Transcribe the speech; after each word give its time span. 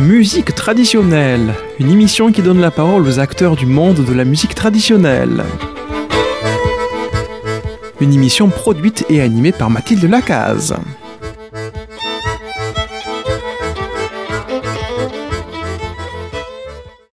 Musique 0.00 0.54
traditionnelle, 0.54 1.52
une 1.78 1.90
émission 1.90 2.32
qui 2.32 2.40
donne 2.40 2.58
la 2.58 2.70
parole 2.70 3.06
aux 3.06 3.18
acteurs 3.18 3.54
du 3.54 3.66
monde 3.66 4.02
de 4.02 4.14
la 4.14 4.24
musique 4.24 4.54
traditionnelle. 4.54 5.44
Une 8.00 8.14
émission 8.14 8.48
produite 8.48 9.04
et 9.10 9.20
animée 9.20 9.52
par 9.52 9.68
Mathilde 9.68 10.04
Lacaze. 10.04 10.74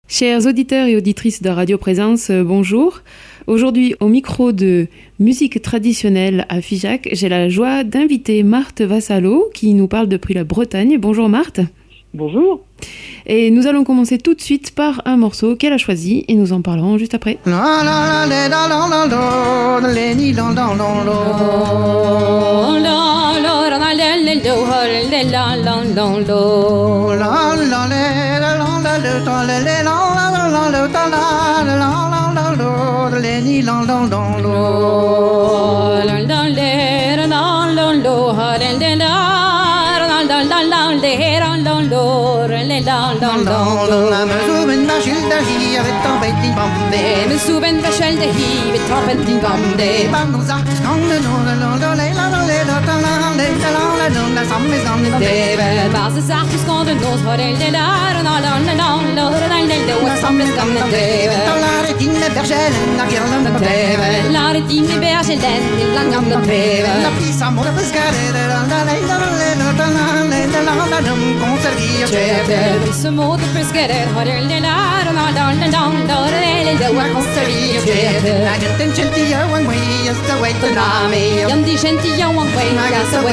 Chers 0.08 0.46
auditeurs 0.46 0.86
et 0.86 0.96
auditrices 0.96 1.42
de 1.42 1.50
Radio 1.50 1.80
Présence, 1.80 2.30
euh, 2.30 2.44
bonjour. 2.44 3.02
Aujourd'hui, 3.48 3.96
au 4.00 4.10
micro 4.10 4.52
de 4.52 4.88
musique 5.20 5.60
traditionnelle 5.64 6.46
à 6.50 6.62
Figeac, 6.62 7.10
j'ai 7.14 7.30
la 7.30 7.50
joie 7.50 7.84
d'inviter 7.84 8.44
Marthe 8.44 8.82
Vassalo 8.82 9.50
qui 9.56 9.74
nous 9.74 9.88
parle 9.88 10.08
depuis 10.08 10.36
la 10.36 10.44
Bretagne. 10.44 11.00
Bonjour 11.00 11.30
Marthe. 11.30 11.62
Bonjour. 12.16 12.62
Et 13.26 13.52
nous 13.52 13.68
allons 13.68 13.84
commencer 13.84 14.18
tout 14.20 14.36
de 14.36 14.42
suite 14.42 14.74
par 14.74 15.02
un 15.04 15.18
morceau 15.18 15.58
qu'elle 15.58 15.74
a 15.74 15.78
choisi 15.78 16.24
et 16.30 16.36
nous 16.36 16.54
en 16.54 16.62
parlerons 16.62 16.98
juste 16.98 17.14
après. 17.14 17.40
dans 43.46 44.26
me 44.30 44.38
souven 44.48 44.86
va 44.88 44.98
schildahi 45.06 45.78
ave 45.80 45.92
trompettin 46.04 46.54
bande 46.58 47.04
me 47.30 47.38
souven 47.38 47.78
va 47.84 47.92
schildahi 47.92 48.50
ave 48.70 48.80
trompettin 48.88 49.38
bande 49.46 49.90
bandosa 50.14 50.58
skande 50.78 51.18
no 51.26 52.45
lite 53.46 53.68
långa 53.78 54.08
lunda 54.16 54.42
som 54.52 54.62
vi 54.72 54.78
som 54.88 54.98
vi 55.04 55.10
dever. 55.26 55.90
Base 55.96 56.22
sagt 56.30 56.54
skånde 56.64 56.94
nås 56.94 57.22
har 57.28 57.38
elde 57.48 57.68
lär 57.78 58.14
och 58.20 58.26
alla 58.36 58.50
alla 58.56 58.72
alla 58.72 58.72
alla 58.72 58.84
alla 59.18 59.34
alla 60.02 60.16
som 60.24 60.34
vi 60.38 60.46
som 60.58 60.68
vi 60.76 60.82
dever. 60.96 61.42
Lär 64.36 64.56
din 64.70 64.88
med 65.00 65.26
La 67.04 67.10
pisa 67.20 67.52
mor 67.52 67.68
på 67.78 67.84
skarere 67.92 68.42
alla 68.62 68.76
alla 68.82 68.94
alla 69.04 69.16
alla 69.16 69.26
alla 69.80 69.96
alla 70.60 70.74
alla 70.84 71.00
dum 71.08 71.24
konservier 71.42 72.08
chefer. 72.08 72.80
Pisa 72.86 73.12
mor 73.12 73.38
på 73.54 73.62
skarere 73.70 74.06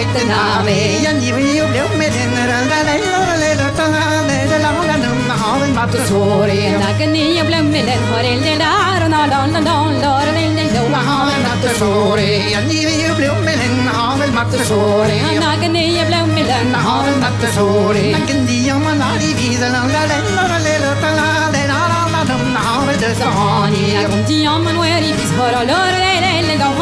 vet 0.03 0.27
nave 0.29 0.77
Yan 1.05 1.21
jivi 1.23 1.59
jo 1.59 1.67
blev 1.73 1.91
med 1.99 2.13
den 2.15 2.35
ranga 2.51 2.79
lelo 2.89 3.21
lelo 3.43 3.69
tanga 3.79 4.05
lelo 4.29 4.59
langa 4.65 4.97
numma 5.05 5.35
haven 5.43 5.75
mat 5.79 5.95
sori 6.09 6.61
Nakani 6.83 7.23
jo 7.39 7.45
blev 7.49 7.65
med 7.75 7.85
den 7.89 8.03
horel 8.11 8.41
delar 8.47 9.01
och 9.05 9.11
nalon 9.15 9.53
nalon 9.57 9.95
lor 10.05 10.27
lelo 10.37 10.55
lelo 10.59 11.01
haven 11.09 11.43
mat 11.47 11.65
sori 11.81 12.31
Yan 12.55 12.71
jivi 12.73 12.95
jo 13.07 13.15
blev 13.21 13.37
med 13.47 13.59
den 13.63 13.89
havel 13.97 14.33
mat 14.39 14.55
sori 14.69 15.19
Nakani 15.45 15.85
jo 15.99 16.05
blev 16.11 16.27
med 16.37 16.47
den 16.53 16.75
havel 16.87 17.17
mat 17.25 17.43
sori 17.57 18.07
Nakani 18.17 18.59
jo 18.69 18.79
man 18.85 19.03
ari 19.09 19.31
vidal 19.39 19.73
langa 19.77 20.03
lelo 20.13 20.47
lelo 20.67 20.93
tanga 21.03 21.29
lelo 21.57 21.81
langa 21.93 22.23
numma 22.31 22.61
haven 22.69 22.97
desa 23.05 23.29
hani 23.39 23.85
Nakani 23.99 24.45
jo 24.47 24.57
man 24.65 24.83
ari 24.97 25.13
vidal 25.19 25.67
lor 25.73 26.12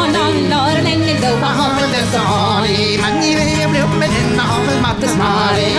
النهار 0.05 0.77
لك 0.77 1.15
الجو 1.15 1.45
حافظ 1.45 1.93
الصعالي 2.03 2.97
معني 2.97 3.35
ليا 3.35 3.65
بلو 3.67 3.87
ملان 3.87 4.39
حافظ 4.39 4.77
ما 4.81 4.93
بتسمعلي 4.93 5.73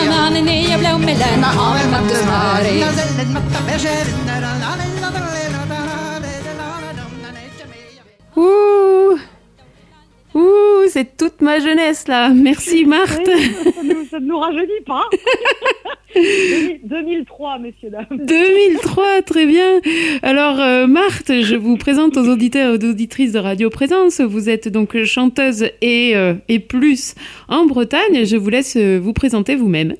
toute 11.43 11.49
ma 11.49 11.59
jeunesse 11.59 12.07
là. 12.09 12.31
Merci 12.31 12.85
Marthe. 12.85 13.27
ça, 13.27 13.83
ne 13.83 13.95
nous, 13.95 14.05
ça 14.07 14.21
ne 14.21 14.27
nous 14.27 14.39
rajeunit 14.39 14.81
pas. 14.87 15.05
2003, 16.85 17.59
messieurs, 17.59 17.91
dames. 17.91 18.07
2003, 18.11 19.23
très 19.23 19.47
bien. 19.47 19.81
Alors, 20.23 20.61
euh, 20.61 20.87
Marthe, 20.87 21.33
je 21.43 21.57
vous 21.57 21.77
présente 21.77 22.17
aux 22.17 22.29
auditeurs 22.29 22.75
et 22.75 22.79
aux 22.79 22.91
auditrices 22.91 23.33
de 23.33 23.39
Radio 23.39 23.71
Présence. 23.71 24.21
Vous 24.21 24.49
êtes 24.51 24.69
donc 24.69 25.03
chanteuse 25.05 25.65
et, 25.81 26.15
euh, 26.15 26.35
et 26.49 26.59
plus 26.59 27.15
en 27.49 27.67
Bretagne. 27.67 28.25
Je 28.25 28.37
vous 28.37 28.51
laisse 28.51 28.77
euh, 28.77 28.99
vous 28.99 29.15
présenter 29.15 29.57
vous-même. 29.57 29.95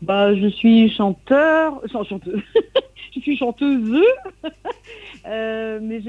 Bah, 0.00 0.34
je 0.34 0.46
suis 0.46 0.90
chanteur, 0.90 1.82
sans 1.92 2.04
chanteuse. 2.04 2.40
je 3.14 3.20
suis 3.20 3.36
chanteuse. 3.36 4.00
Euh, 5.26 5.78
mais 5.82 6.00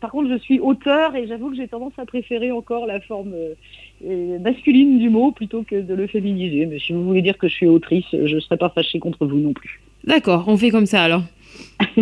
par 0.00 0.10
contre, 0.10 0.30
je 0.30 0.38
suis 0.38 0.58
auteur 0.60 1.14
et 1.14 1.26
j'avoue 1.26 1.50
que 1.50 1.56
j'ai 1.56 1.68
tendance 1.68 1.92
à 1.98 2.06
préférer 2.06 2.50
encore 2.50 2.86
la 2.86 3.00
forme 3.00 3.32
euh, 3.34 3.54
euh, 4.06 4.38
masculine 4.40 4.98
du 4.98 5.08
mot 5.08 5.30
plutôt 5.30 5.62
que 5.62 5.76
de 5.76 5.94
le 5.94 6.06
féminiser. 6.06 6.66
Mais 6.66 6.78
si 6.78 6.92
vous 6.92 7.04
voulez 7.04 7.22
dire 7.22 7.38
que 7.38 7.48
je 7.48 7.54
suis 7.54 7.66
autrice, 7.66 8.06
je 8.12 8.34
ne 8.34 8.40
serai 8.40 8.56
pas 8.56 8.70
fâchée 8.70 8.98
contre 8.98 9.26
vous 9.26 9.38
non 9.38 9.52
plus. 9.52 9.80
D'accord, 10.04 10.44
on 10.48 10.56
fait 10.56 10.70
comme 10.70 10.86
ça 10.86 11.02
alors. 11.02 11.22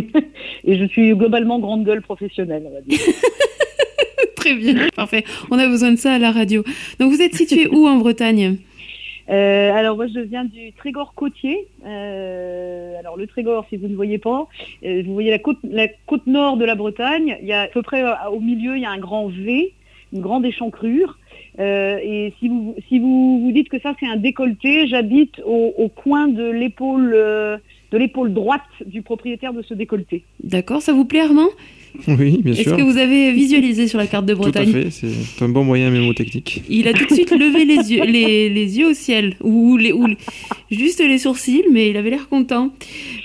Et 0.65 0.79
je 0.79 0.85
suis 0.87 1.15
globalement 1.15 1.59
grande 1.59 1.85
gueule 1.85 2.03
professionnelle, 2.03 2.63
on 2.67 2.75
va 2.75 2.81
dire. 2.81 2.99
Très 4.37 4.55
bien, 4.55 4.89
parfait. 4.95 5.25
On 5.51 5.59
a 5.59 5.67
besoin 5.67 5.91
de 5.93 5.97
ça 5.97 6.15
à 6.15 6.19
la 6.19 6.31
radio. 6.31 6.63
Donc, 7.01 7.13
vous 7.13 7.21
êtes 7.21 7.35
situé 7.35 7.67
où 7.67 7.87
en 7.87 7.97
Bretagne? 7.97 8.59
Euh, 9.31 9.73
alors 9.75 9.97
moi 9.97 10.07
je 10.07 10.21
viens 10.21 10.45
du 10.45 10.73
Trégor 10.73 11.15
côtier. 11.15 11.67
Euh, 11.85 12.99
alors 12.99 13.17
le 13.17 13.27
Trégor, 13.27 13.67
si 13.69 13.77
vous 13.77 13.89
ne 13.89 13.95
voyez 13.95 14.19
pas, 14.19 14.49
euh, 14.85 15.03
vous 15.05 15.13
voyez 15.13 15.31
la 15.31 15.39
côte, 15.39 16.27
nord 16.27 16.57
de 16.57 16.65
la 16.65 16.75
Bretagne. 16.75 17.37
Il 17.43 17.47
y 17.47 17.53
a 17.53 17.63
à 17.63 17.67
peu 17.69 17.83
près 17.83 18.03
au 18.31 18.41
milieu, 18.41 18.77
il 18.77 18.83
y 18.83 18.87
a 18.87 18.91
un 18.91 18.99
grand 18.99 19.29
V, 19.29 19.73
une 20.13 20.21
grande 20.21 20.45
échancrure. 20.45 21.19
Et 21.59 22.33
si 22.39 22.49
vous 22.49 23.41
vous 23.41 23.53
dites 23.53 23.69
que 23.69 23.81
ça 23.81 23.95
c'est 23.99 24.07
un 24.07 24.17
décolleté, 24.17 24.87
j'habite 24.87 25.41
au, 25.45 25.89
coin 25.89 26.29
de 26.29 26.49
l'épaule 26.49 27.15
de 27.93 27.99
l'épaule 27.99 28.33
droite 28.35 28.61
du 28.85 29.03
propriétaire 29.03 29.53
de 29.53 29.63
ce 29.63 29.75
décolleté. 29.75 30.23
D'accord, 30.43 30.83
ça 30.83 30.93
vous 30.93 31.05
plaît 31.05 31.21
Armand? 31.21 31.49
Oui, 32.07 32.39
bien 32.43 32.53
Est-ce 32.53 32.65
sûr. 32.65 32.77
que 32.77 32.83
vous 32.83 32.99
avez 32.99 33.33
visualisé 33.33 33.89
sur 33.89 33.99
la 33.99 34.07
carte 34.07 34.27
de 34.27 34.35
Tout 34.35 34.41
à 34.41 34.43
Bretagne? 34.43 34.73
fait, 34.73 34.91
c'est 34.91 35.43
un 35.43 35.49
bon 35.49 35.65
moyen 35.65 35.89
mémotechnique. 35.91 36.63
Il 36.69 36.87
a 36.87 36.93
tout 36.93 37.07
de 37.07 37.15
suite 37.15 37.31
levé 37.31 37.65
les 37.65 37.93
yeux, 37.93 38.05
les, 38.05 38.51
les 38.51 38.79
yeux 38.79 38.91
au 38.91 38.93
ciel, 38.95 39.37
ou, 39.43 39.79
les, 39.79 39.93
ou 39.93 40.07
juste 40.71 41.01
les 41.01 41.17
sourcils, 41.19 41.65
mais 41.73 41.89
il 41.89 41.97
avait 41.97 42.11
l'air 42.11 42.29
content. 42.29 42.75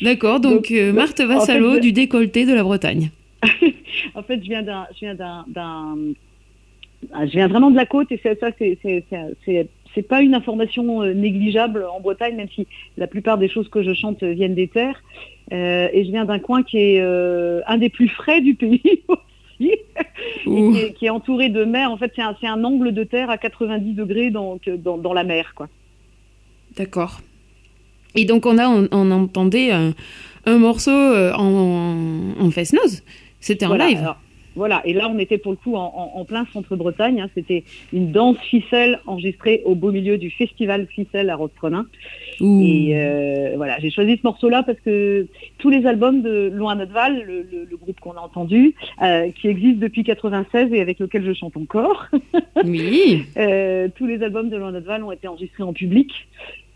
D'accord, 0.01 0.39
donc, 0.39 0.53
Donc, 0.53 0.71
euh, 0.71 0.93
Marthe 0.93 1.19
en 1.19 1.27
Vassalo 1.27 1.73
fait, 1.73 1.79
du 1.81 1.91
décolleté 1.91 2.45
de 2.45 2.53
la 2.53 2.63
Bretagne. 2.63 3.09
En 4.15 4.23
fait, 4.23 4.37
je 4.43 4.47
viens 4.49 4.63
d'un, 4.63 4.85
je 4.95 4.99
viens 5.01 5.15
d'un, 5.15 5.45
d'un- 5.47 5.95
je 7.25 7.31
viens 7.31 7.47
vraiment 7.47 7.69
de 7.69 7.75
la 7.75 7.85
côte 7.85 8.11
et 8.11 8.19
c'est 8.23 8.39
ça, 8.39 8.47
c'est, 8.57 8.77
c'est, 9.95 10.01
pas 10.07 10.21
une 10.21 10.33
information 10.35 11.01
euh, 11.03 11.13
négligeable 11.13 11.85
en 11.85 11.99
Bretagne, 11.99 12.35
même 12.35 12.49
si 12.53 12.67
la 12.97 13.07
plupart 13.07 13.37
des 13.37 13.47
choses 13.49 13.69
que 13.69 13.83
je 13.83 13.93
chante 13.93 14.23
viennent 14.23 14.55
des 14.55 14.67
terres. 14.67 15.01
Euh, 15.51 15.87
et 15.93 16.05
je 16.05 16.11
viens 16.11 16.25
d'un 16.25 16.39
coin 16.39 16.63
qui 16.63 16.77
est 16.77 17.01
euh, 17.01 17.61
un 17.67 17.77
des 17.77 17.89
plus 17.89 18.07
frais 18.09 18.41
du 18.41 18.55
pays 18.55 18.81
aussi, 19.07 19.71
et 19.71 19.75
qui 20.45 20.77
est, 20.79 20.93
qui 20.93 21.05
est 21.05 21.09
entouré 21.09 21.49
de 21.49 21.63
mer. 21.65 21.91
En 21.91 21.97
fait, 21.97 22.11
c'est 22.15 22.47
un, 22.47 22.63
angle 22.63 22.93
de 22.93 23.03
terre 23.03 23.29
à 23.29 23.37
90 23.37 23.93
degrés 23.93 24.31
dans, 24.31 24.57
que- 24.57 24.75
dans, 24.75 24.97
dans 24.97 25.13
la 25.13 25.23
mer, 25.23 25.53
quoi. 25.55 25.67
D'accord. 26.77 27.19
Et 28.15 28.25
donc, 28.25 28.45
on, 28.45 28.57
a, 28.57 28.67
on, 28.67 28.87
on 28.91 29.11
entendait 29.11 29.71
un, 29.71 29.93
un 30.45 30.57
morceau 30.57 30.91
en, 30.91 32.33
en 32.39 32.51
fest-noz. 32.51 33.03
C'était 33.39 33.65
en 33.65 33.69
Voilà, 33.69 33.87
live. 33.89 33.97
alors, 33.99 34.17
voilà, 34.55 34.81
et 34.85 34.93
là 34.93 35.09
on 35.09 35.17
était 35.19 35.37
pour 35.37 35.51
le 35.51 35.57
coup 35.57 35.75
en, 35.75 35.81
en- 35.95 36.19
en 36.19 36.25
plein 36.25 36.45
centre-Bretagne. 36.53 37.21
hein. 37.21 37.29
C'était 37.35 37.63
une 37.91 38.11
danse 38.11 38.37
ficelle 38.39 38.99
enregistrée 39.07 39.61
au 39.65 39.75
beau 39.75 39.91
milieu 39.91 40.17
du 40.17 40.29
festival 40.29 40.87
ficelle 40.87 41.29
à 41.29 41.35
Roqueprenin. 41.35 41.85
Ouh. 42.41 42.61
Et 42.63 42.91
euh, 42.95 43.53
voilà, 43.55 43.79
j'ai 43.79 43.89
choisi 43.89 44.17
ce 44.17 44.21
morceau-là 44.23 44.63
parce 44.63 44.79
que 44.81 45.27
tous 45.57 45.69
les 45.69 45.85
albums 45.85 46.21
de 46.21 46.51
Loin 46.53 46.75
notre 46.75 46.91
Val, 46.93 47.23
le, 47.25 47.41
le- 47.51 47.67
le 47.69 47.77
groupe 47.77 47.99
qu'on 47.99 48.13
a 48.13 48.19
entendu, 48.21 48.75
euh, 49.01 49.29
qui 49.39 49.47
existe 49.47 49.79
depuis 49.79 50.03
96 50.03 50.73
et 50.73 50.81
avec 50.81 50.99
lequel 50.99 51.23
je 51.25 51.33
chante 51.33 51.57
encore, 51.57 52.07
Oui. 52.65 53.23
euh, 53.37 53.87
tous 53.95 54.05
les 54.07 54.21
albums 54.23 54.49
de 54.49 54.57
Loin 54.57 54.71
notre 54.71 54.87
Val 54.87 55.03
ont 55.03 55.11
été 55.11 55.27
enregistrés 55.27 55.63
en 55.63 55.73
public. 55.73 56.11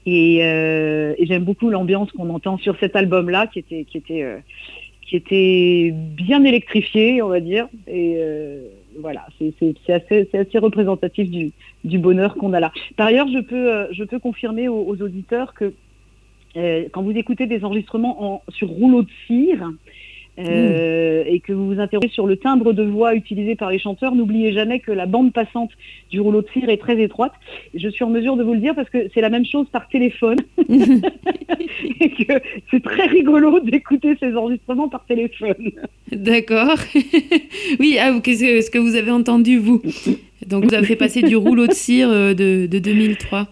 Et, 0.10 0.38
et 0.38 1.26
j'aime 1.26 1.44
beaucoup 1.44 1.70
l'ambiance 1.70 2.10
qu'on 2.14 2.30
entend 2.30 2.58
sur 2.58 2.78
cet 2.80 2.96
album-là, 2.96 3.46
qui 3.48 3.60
était, 3.60 3.84
qui 3.84 3.98
était, 3.98 4.24
qui 5.08 5.16
était 5.16 5.92
bien 5.94 6.44
électrifié, 6.44 7.22
on 7.22 7.30
va 7.30 7.40
dire. 7.40 7.68
Et 7.88 8.16
euh, 8.18 8.68
voilà, 9.00 9.26
c'est 9.40 9.54
assez, 9.90 10.60
représentatif 10.60 11.30
du, 11.84 11.98
bonheur 11.98 12.36
qu'on 12.36 12.54
a 12.54 12.60
là. 12.60 12.72
Par 12.98 13.08
ailleurs, 13.08 13.28
je 13.28 13.40
peux, 13.40 13.74
euh, 13.74 14.20
confirmer 14.22 14.68
aux, 14.68 15.02
auditeurs 15.02 15.54
que 15.54 15.74
quand 16.92 17.04
vous 17.04 17.12
écoutez 17.12 17.46
des 17.46 17.64
enregistrements 17.64 18.34
en, 18.34 18.42
sur 18.50 18.70
rouleau 18.70 19.04
de 19.04 19.10
cire, 19.28 19.72
euh, 20.40 21.24
et 21.26 21.40
que 21.40 21.54
vous 21.54 21.68
vous 21.74 21.80
interrogez 21.80 22.10
sur 22.10 22.28
le 22.28 22.38
timbre 22.38 22.74
de 22.74 22.84
voix 22.84 23.16
utilisé 23.16 23.56
par 23.56 23.72
les 23.72 23.80
chanteurs, 23.80 24.16
n'oubliez 24.16 24.54
jamais 24.54 24.80
que 24.80 24.92
la 24.92 25.06
bande 25.06 25.34
passante 25.34 25.72
du 26.10 26.20
rouleau 26.20 26.42
de 26.42 26.48
cire 26.54 26.70
est 26.70 26.78
très 26.78 27.02
étroite. 27.02 27.34
Je 27.74 27.90
suis 27.90 28.04
en 28.04 28.10
mesure 28.10 28.38
de 28.38 28.44
vous 28.44 28.54
le 28.54 28.60
dire 28.60 28.76
parce 28.76 28.90
que 28.90 29.08
c'est 29.14 29.22
la 29.22 29.30
même 29.30 29.46
chose 29.46 29.68
par 29.72 29.88
téléphone. 29.88 30.38
et 32.00 32.10
que 32.10 32.34
c'est 32.72 32.84
très 32.84 33.08
rigolo 33.08 33.60
d'écouter 33.60 34.16
ces 34.20 34.36
enregistrements 34.36 34.90
par 34.90 35.06
téléphone. 35.06 35.72
D'accord. 36.12 36.78
oui, 37.80 37.98
ah, 38.00 38.18
qu'est-ce 38.24 38.72
que 38.72 38.80
vous 38.80 38.96
avez 38.96 39.12
entendu, 39.12 39.58
vous 39.58 39.82
Donc, 40.46 40.66
vous 40.66 40.74
avez 40.74 40.86
fait 40.86 40.96
passer 40.96 41.22
du 41.22 41.36
rouleau 41.36 41.68
de 41.68 41.74
cire 41.74 42.10
euh, 42.10 42.34
de, 42.34 42.68
de 42.68 42.80
2003. 42.80 43.48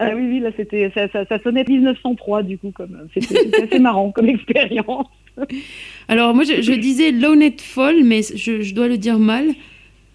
Ah 0.00 0.10
oui, 0.16 0.26
oui, 0.28 0.40
là, 0.40 0.50
c'était, 0.56 0.90
ça, 0.94 1.08
ça, 1.08 1.24
ça, 1.26 1.38
sonnait 1.42 1.64
1903, 1.66 2.42
du 2.42 2.58
coup, 2.58 2.72
comme, 2.72 3.08
c'était, 3.14 3.62
assez 3.62 3.78
marrant 3.78 4.10
comme 4.10 4.28
expérience. 4.28 5.06
Alors, 6.08 6.34
moi, 6.34 6.44
je, 6.44 6.72
disais 6.72 7.10
Lonet 7.10 7.56
Fall, 7.58 8.04
mais 8.04 8.22
je, 8.22 8.74
dois 8.74 8.88
le 8.88 8.98
dire 8.98 9.18
mal. 9.18 9.48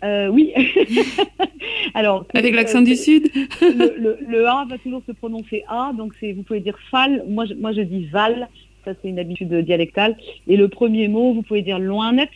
Euh, 0.03 0.27
oui. 0.27 0.53
Alors, 1.93 2.25
Avec 2.33 2.55
l'accent 2.55 2.81
du 2.81 2.95
Sud 2.95 3.29
le, 3.61 4.45
A 4.45 4.65
va 4.69 4.77
toujours 4.77 5.01
se 5.05 5.11
prononcer 5.11 5.63
A, 5.67 5.91
donc 5.97 6.13
c'est, 6.19 6.31
vous 6.31 6.43
pouvez 6.43 6.61
dire 6.61 6.77
Fall, 6.89 7.25
moi 7.27 7.45
je, 7.45 7.53
moi 7.53 7.73
je 7.73 7.81
dis 7.81 8.05
Val, 8.05 8.47
ça 8.85 8.93
c'est 9.01 9.09
une 9.09 9.19
habitude 9.19 9.53
dialectale. 9.53 10.15
Et 10.47 10.55
le 10.55 10.69
premier 10.69 11.09
mot, 11.09 11.33
vous 11.33 11.41
pouvez 11.41 11.63
dire 11.63 11.79
Loinet 11.79 12.29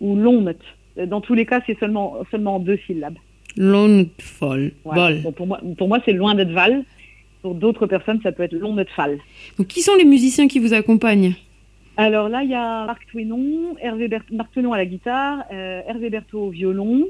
ou 0.00 0.16
Lonnet. 0.16 0.56
Dans 1.06 1.22
tous 1.22 1.32
les 1.32 1.46
cas, 1.46 1.62
c'est 1.66 1.78
seulement, 1.78 2.16
seulement 2.30 2.58
deux 2.58 2.78
syllabes. 2.86 3.16
Longfall. 3.56 4.72
pour 5.34 5.46
moi, 5.46 5.60
pour 5.78 5.88
moi 5.88 5.98
c'est 6.04 6.12
loin 6.12 6.34
d'être 6.34 6.52
Val. 6.52 6.84
Pour 7.40 7.54
d'autres 7.54 7.86
personnes, 7.86 8.20
ça 8.22 8.32
peut 8.32 8.42
être 8.42 8.52
long 8.52 8.76
Fall. 8.96 9.18
Donc, 9.56 9.68
qui 9.68 9.80
sont 9.80 9.94
les 9.94 10.04
musiciens 10.04 10.48
qui 10.48 10.58
vous 10.58 10.74
accompagnent? 10.74 11.34
Alors 11.98 12.28
là, 12.28 12.44
il 12.44 12.50
y 12.50 12.54
a 12.54 12.86
Marc 12.86 13.08
Twinon, 13.10 13.74
Hervé 13.82 14.08
Marc 14.30 14.52
Twinon 14.52 14.72
à 14.72 14.76
la 14.76 14.86
guitare, 14.86 15.42
euh, 15.52 15.82
Hervé 15.84 16.10
Berthaud 16.10 16.44
au 16.44 16.50
violon, 16.50 17.08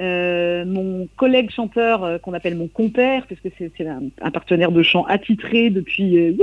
euh, 0.00 0.64
mon 0.64 1.08
collègue 1.18 1.50
chanteur 1.50 2.02
euh, 2.02 2.16
qu'on 2.16 2.32
appelle 2.32 2.56
mon 2.56 2.66
compère, 2.66 3.26
parce 3.26 3.38
que 3.42 3.50
c'est 3.58 3.86
un, 3.86 4.30
partenaire 4.30 4.72
de 4.72 4.82
chant 4.82 5.04
attitré 5.04 5.68
depuis 5.68 6.34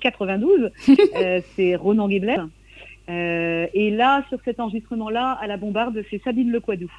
92, 0.00 0.70
c'est 1.54 1.76
Ronan 1.76 2.08
Guéblet. 2.08 2.38
et 3.10 3.90
là, 3.90 4.24
sur 4.30 4.38
cet 4.46 4.58
enregistrement-là, 4.58 5.32
à 5.38 5.46
la 5.46 5.58
bombarde, 5.58 6.02
c'est 6.10 6.22
Sabine 6.24 6.50
Lequadou. 6.50 6.90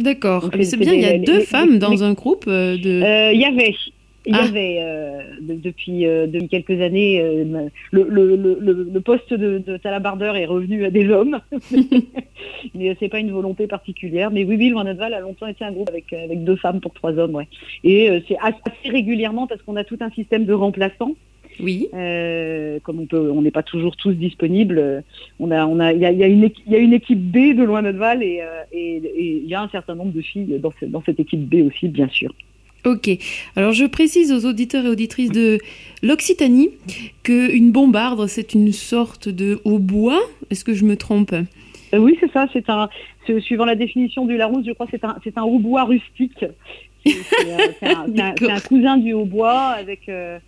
D'accord. 0.00 0.50
C'est 0.62 0.78
bien, 0.78 0.94
il 0.94 1.00
y 1.00 1.04
a 1.04 1.16
deux 1.16 1.40
femmes 1.42 1.78
dans 1.78 2.02
un 2.02 2.12
groupe 2.12 2.46
de. 2.46 3.32
Il 3.32 3.40
y 3.40 3.44
avait. 3.44 3.76
Il 4.26 4.34
y 4.34 4.38
ah. 4.38 4.44
avait 4.44 4.78
euh, 4.80 5.22
depuis, 5.40 6.02
depuis, 6.02 6.48
quelques 6.48 6.80
années 6.80 7.20
le, 7.92 8.02
le, 8.02 8.36
le, 8.36 8.88
le, 8.92 9.00
poste 9.00 9.32
de, 9.32 9.58
de, 9.58 9.76
talabardeur 9.76 10.36
est 10.36 10.46
revenu 10.46 10.84
à 10.84 10.90
des 10.90 11.08
hommes, 11.08 11.40
mais 12.74 12.96
c'est 12.98 13.08
pas 13.08 13.20
une 13.20 13.30
volonté 13.30 13.66
particulière. 13.66 14.30
Mais 14.30 14.44
oui, 14.44 14.56
oui, 14.58 14.68
Loin 14.70 14.84
a 14.84 15.20
longtemps 15.20 15.46
été 15.46 15.64
un 15.64 15.72
groupe 15.72 15.88
avec, 15.88 16.12
avec 16.12 16.44
deux 16.44 16.56
femmes 16.56 16.80
pour 16.80 16.92
trois 16.92 17.12
hommes, 17.12 17.36
ouais. 17.36 17.48
Et 17.84 18.22
c'est 18.26 18.36
assez 18.42 18.90
régulièrement 18.90 19.46
parce 19.46 19.62
qu'on 19.62 19.76
a 19.76 19.84
tout 19.84 19.98
un 20.00 20.10
système 20.10 20.44
de 20.44 20.52
remplaçants. 20.52 21.14
Oui. 21.60 21.88
Euh, 21.94 22.78
comme 22.82 23.00
on 23.00 23.06
peut, 23.06 23.30
on 23.30 23.42
n'est 23.42 23.50
pas 23.50 23.62
toujours 23.62 23.96
tous 23.96 24.12
disponibles. 24.12 25.02
On 25.40 25.50
a, 25.50 25.66
on 25.66 25.80
a, 25.80 25.92
il 25.92 26.00
y 26.00 26.06
a, 26.06 26.12
y 26.12 26.22
a, 26.22 26.26
une, 26.26 26.50
y 26.66 26.74
a 26.74 26.78
une 26.78 26.92
équipe 26.92 27.20
B 27.20 27.56
de 27.56 27.62
loin 27.62 27.82
notre 27.82 27.98
Val 27.98 28.22
et 28.22 28.42
il 28.72 29.46
y 29.46 29.54
a 29.54 29.62
un 29.62 29.68
certain 29.68 29.94
nombre 29.94 30.12
de 30.12 30.20
filles 30.20 30.58
dans, 30.58 30.72
dans 30.88 31.02
cette 31.02 31.20
équipe 31.20 31.48
B 31.48 31.66
aussi, 31.66 31.88
bien 31.88 32.08
sûr. 32.08 32.32
Ok. 32.86 33.10
Alors 33.56 33.72
je 33.72 33.84
précise 33.84 34.32
aux 34.32 34.48
auditeurs 34.48 34.84
et 34.84 34.88
auditrices 34.88 35.32
de 35.32 35.58
l'Occitanie 36.04 36.70
qu'une 37.24 37.72
bombarde, 37.72 38.28
c'est 38.28 38.54
une 38.54 38.72
sorte 38.72 39.28
de 39.28 39.60
hautbois. 39.64 40.20
Est-ce 40.50 40.64
que 40.64 40.72
je 40.72 40.84
me 40.84 40.96
trompe? 40.96 41.32
Euh, 41.32 41.98
Oui, 41.98 42.16
c'est 42.20 42.30
ça. 42.30 42.46
C'est 42.52 42.70
un, 42.70 42.88
suivant 43.40 43.64
la 43.64 43.74
définition 43.74 44.24
du 44.24 44.36
Larousse, 44.36 44.64
je 44.64 44.72
crois, 44.72 44.86
c'est 44.88 45.04
un, 45.04 45.16
c'est 45.24 45.36
un 45.36 45.42
hautbois 45.42 45.82
rustique. 45.82 46.44
C'est 47.04 47.82
un, 47.82 48.06
un, 48.50 48.60
cousin 48.60 48.98
du 48.98 49.12
hautbois 49.14 49.70
avec. 49.70 50.08
Euh, 50.08 50.38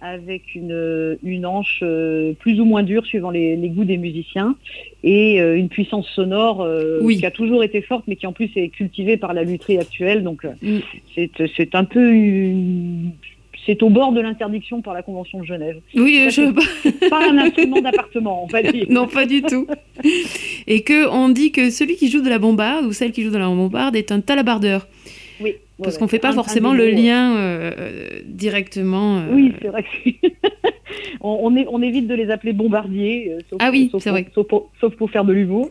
avec 0.00 0.54
une, 0.54 1.16
une 1.22 1.46
hanche 1.46 1.80
euh, 1.82 2.32
plus 2.34 2.60
ou 2.60 2.64
moins 2.64 2.82
dure 2.82 3.06
suivant 3.06 3.30
les, 3.30 3.56
les 3.56 3.68
goûts 3.68 3.84
des 3.84 3.96
musiciens 3.96 4.56
et 5.02 5.40
euh, 5.40 5.56
une 5.56 5.68
puissance 5.68 6.06
sonore 6.08 6.62
euh, 6.62 7.00
qui 7.08 7.24
a 7.24 7.30
toujours 7.30 7.64
été 7.64 7.80
forte 7.80 8.04
mais 8.06 8.16
qui 8.16 8.26
en 8.26 8.32
plus 8.32 8.50
est 8.56 8.68
cultivée 8.68 9.16
par 9.16 9.32
la 9.32 9.42
lutherie 9.42 9.78
actuelle. 9.78 10.22
Donc 10.22 10.46
c'est 11.14 11.74
un 11.74 11.84
peu 11.84 12.12
c'est 13.64 13.82
au 13.82 13.90
bord 13.90 14.12
de 14.12 14.20
l'interdiction 14.20 14.80
par 14.80 14.94
la 14.94 15.02
Convention 15.02 15.40
de 15.40 15.44
Genève. 15.44 15.80
Oui, 15.96 16.28
je... 16.30 16.52
pas 17.08 17.28
un 17.28 17.36
instrument 17.38 17.80
d'appartement, 17.80 18.44
on 18.44 18.46
va 18.46 18.62
dire. 18.62 18.86
Non, 18.88 19.08
pas 19.08 19.26
du 19.26 19.42
tout. 19.42 19.66
Et 20.68 20.82
que 20.82 21.08
on 21.08 21.28
dit 21.28 21.50
que 21.50 21.70
celui 21.70 21.96
qui 21.96 22.08
joue 22.08 22.22
de 22.22 22.28
la 22.28 22.38
bombarde 22.38 22.86
ou 22.86 22.92
celle 22.92 23.10
qui 23.10 23.24
joue 23.24 23.30
de 23.30 23.38
la 23.38 23.48
bombarde 23.48 23.96
est 23.96 24.12
un 24.12 24.20
talabardeur. 24.20 24.86
Oui. 25.40 25.56
Parce 25.82 25.98
qu'on 25.98 26.06
ne 26.06 26.10
fait 26.10 26.18
pas 26.18 26.32
forcément 26.32 26.72
le 26.72 26.88
lien 26.88 27.36
euh, 27.36 28.20
directement. 28.24 29.18
Euh. 29.18 29.26
Oui, 29.32 29.52
c'est 29.60 29.68
vrai 29.68 29.82
que 29.82 30.10
on, 31.20 31.54
est, 31.54 31.66
on, 31.68 31.82
évite 31.82 32.06
de 32.06 32.14
les 32.14 32.30
appeler 32.30 32.52
bombardiers. 32.52 33.32
Euh, 33.32 33.40
sauf, 33.50 33.58
ah 33.60 33.70
oui, 33.70 33.90
c'est 33.98 34.10
vrai. 34.10 34.26
Sauf 34.34 34.46
pour, 34.46 34.70
sauf 34.80 34.94
pour, 34.96 35.10
faire 35.10 35.24
de 35.24 35.32
l'humour. 35.32 35.70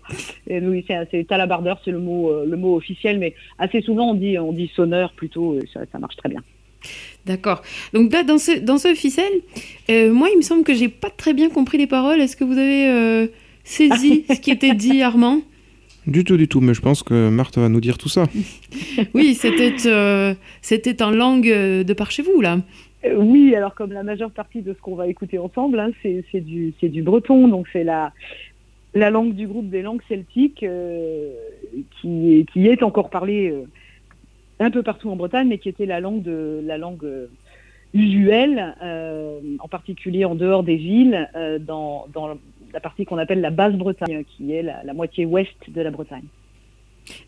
Oui, 0.49 0.85
c'est 0.87 1.27
talabardeur, 1.27 1.81
c'est 1.83 1.91
le 1.91 1.99
mot, 1.99 2.31
le 2.45 2.57
mot 2.57 2.75
officiel, 2.75 3.17
mais 3.17 3.33
assez 3.57 3.81
souvent 3.81 4.11
on 4.11 4.13
dit, 4.13 4.37
on 4.37 4.51
dit 4.51 4.71
sonneur 4.75 5.13
plutôt, 5.13 5.57
ça, 5.73 5.81
ça 5.91 5.97
marche 5.97 6.15
très 6.17 6.29
bien. 6.29 6.43
D'accord. 7.25 7.63
Donc 7.93 8.13
là, 8.13 8.21
dans 8.21 8.37
ce, 8.37 8.59
dans 8.59 8.77
ce 8.77 8.93
ficelle, 8.93 9.33
moi, 9.89 10.29
il 10.31 10.37
me 10.37 10.43
semble 10.43 10.63
que 10.63 10.75
j'ai 10.75 10.89
pas 10.89 11.09
très 11.09 11.33
bien 11.33 11.49
compris 11.49 11.79
les 11.79 11.87
paroles. 11.87 12.21
Est-ce 12.21 12.35
que 12.35 12.43
vous 12.43 12.57
avez 12.57 13.29
saisi 13.63 14.25
ce 14.29 14.39
qui 14.39 14.51
était 14.51 14.75
dit, 14.75 15.01
Armand? 15.01 15.41
Du 16.07 16.23
tout, 16.23 16.37
du 16.37 16.47
tout, 16.47 16.61
mais 16.61 16.73
je 16.73 16.81
pense 16.81 17.03
que 17.03 17.29
Marthe 17.29 17.57
va 17.57 17.69
nous 17.69 17.81
dire 17.81 17.97
tout 17.97 18.09
ça. 18.09 18.25
oui, 19.13 19.33
c'était 19.33 19.75
euh, 19.85 20.33
c'était 20.61 21.01
en 21.01 21.11
langue 21.11 21.47
de 21.47 21.93
par 21.93 22.11
chez 22.11 22.23
vous, 22.23 22.41
là. 22.41 22.59
Euh, 23.05 23.15
oui, 23.17 23.55
alors 23.55 23.73
comme 23.73 23.91
la 23.91 24.03
majeure 24.03 24.31
partie 24.31 24.61
de 24.61 24.73
ce 24.73 24.79
qu'on 24.79 24.95
va 24.95 25.07
écouter 25.07 25.39
ensemble, 25.39 25.79
hein, 25.79 25.91
c'est 26.03 26.41
du, 26.41 26.73
du 26.81 27.01
breton, 27.01 27.47
donc 27.47 27.67
c'est 27.73 27.83
la, 27.83 28.13
la 28.93 29.09
langue 29.09 29.33
du 29.33 29.47
groupe 29.47 29.69
des 29.69 29.81
langues 29.81 30.01
celtiques 30.07 30.63
euh, 30.63 31.33
qui, 32.01 32.45
qui 32.53 32.67
est 32.67 32.83
encore 32.83 33.09
parlée 33.09 33.53
un 34.59 34.71
peu 34.71 34.83
partout 34.83 35.09
en 35.09 35.15
Bretagne, 35.15 35.47
mais 35.47 35.57
qui 35.57 35.69
était 35.69 35.85
la 35.85 35.99
langue, 35.99 36.21
de, 36.21 36.61
la 36.63 36.77
langue 36.77 37.07
usuelle, 37.93 38.75
en 39.59 39.67
particulier 39.67 40.23
en 40.23 40.35
dehors 40.35 40.63
des 40.63 40.77
villes, 40.77 41.29
dans, 41.59 42.07
dans, 42.13 42.37
la 42.75 42.81
partie 42.81 43.05
qu'on 43.05 43.17
appelle 43.17 43.41
la 43.41 43.49
Basse-Bretagne, 43.49 44.23
qui 44.25 44.53
est 44.53 44.61
la, 44.61 44.93
moitié 44.93 45.25
ouest 45.25 45.55
de 45.67 45.81
la 45.81 45.91
Bretagne. 45.91 46.25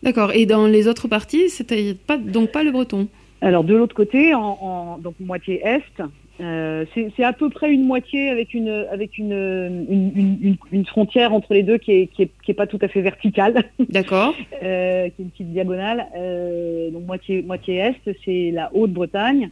D'accord. 0.02 0.32
Et 0.32 0.44
dans 0.46 0.66
les 0.66 0.86
autres 0.86 1.08
parties, 1.08 1.48
c'était 1.48 1.94
pas, 1.94 2.18
donc 2.18 2.52
pas 2.52 2.62
le 2.62 2.70
breton 2.70 3.08
Alors 3.40 3.64
de 3.64 3.74
l'autre 3.74 3.94
côté, 3.94 4.34
en, 4.34 4.98
donc 4.98 5.14
moitié 5.20 5.62
est, 5.64 6.02
euh, 6.40 6.84
c'est 6.94 7.24
à 7.24 7.32
peu 7.32 7.50
près 7.50 7.72
une 7.72 7.84
moitié 7.84 8.28
avec 8.28 8.54
une 8.54 8.86
avec 8.92 9.18
une, 9.18 10.56
une, 10.70 10.86
frontière 10.86 11.34
entre 11.34 11.52
les 11.52 11.64
deux 11.64 11.78
qui 11.78 11.92
est, 11.92 12.06
qui 12.06 12.30
est, 12.46 12.54
pas 12.54 12.68
tout 12.68 12.78
à 12.80 12.86
fait 12.86 13.00
verticale. 13.00 13.64
D'accord. 13.88 14.34
Euh, 14.62 15.08
qui 15.08 15.22
est 15.22 15.24
une 15.24 15.30
petite 15.30 15.52
diagonale. 15.52 16.06
Euh, 16.16 16.90
donc 16.90 17.06
moitié 17.06 17.42
moitié 17.42 17.76
est, 17.78 18.14
c'est 18.24 18.50
la 18.52 18.70
Haute-Bretagne. 18.72 19.50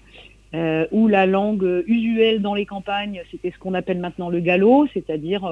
Où 0.53 1.09
la 1.09 1.27
langue 1.27 1.85
usuelle 1.87 2.41
dans 2.41 2.55
les 2.55 2.65
campagnes, 2.65 3.23
c'était 3.31 3.51
ce 3.51 3.59
qu'on 3.59 3.75
appelle 3.75 3.99
maintenant 3.99 4.31
le 4.31 4.41
gallo, 4.41 4.87
c'est-à-dire 4.95 5.45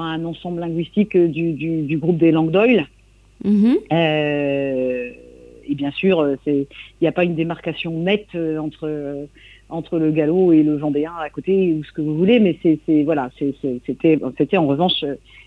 un 0.00 0.24
ensemble 0.24 0.60
linguistique 0.60 1.16
du, 1.16 1.52
du, 1.52 1.98
groupe 1.98 2.18
des 2.18 2.32
langues 2.32 2.50
d'oil. 2.50 2.86
Mm-hmm. 3.44 3.76
Euh, 3.92 5.10
et 5.68 5.74
bien 5.74 5.90
sûr, 5.90 6.36
il 6.46 6.66
n'y 7.00 7.08
a 7.08 7.12
pas 7.12 7.24
une 7.24 7.34
démarcation 7.34 7.92
nette 7.92 8.28
euh, 8.34 8.58
entre, 8.58 9.26
entre 9.68 9.98
le 9.98 10.10
gallo 10.10 10.52
et 10.52 10.62
le 10.62 10.76
vendéen 10.76 11.12
à 11.18 11.28
côté 11.30 11.72
ou 11.72 11.84
ce 11.84 11.92
que 11.92 12.00
vous 12.00 12.16
voulez, 12.16 12.40
mais 12.40 12.58
c'est 12.62 13.02
voilà, 13.04 13.30
c'était 13.38 14.56
en 14.56 14.66
revanche 14.66 15.04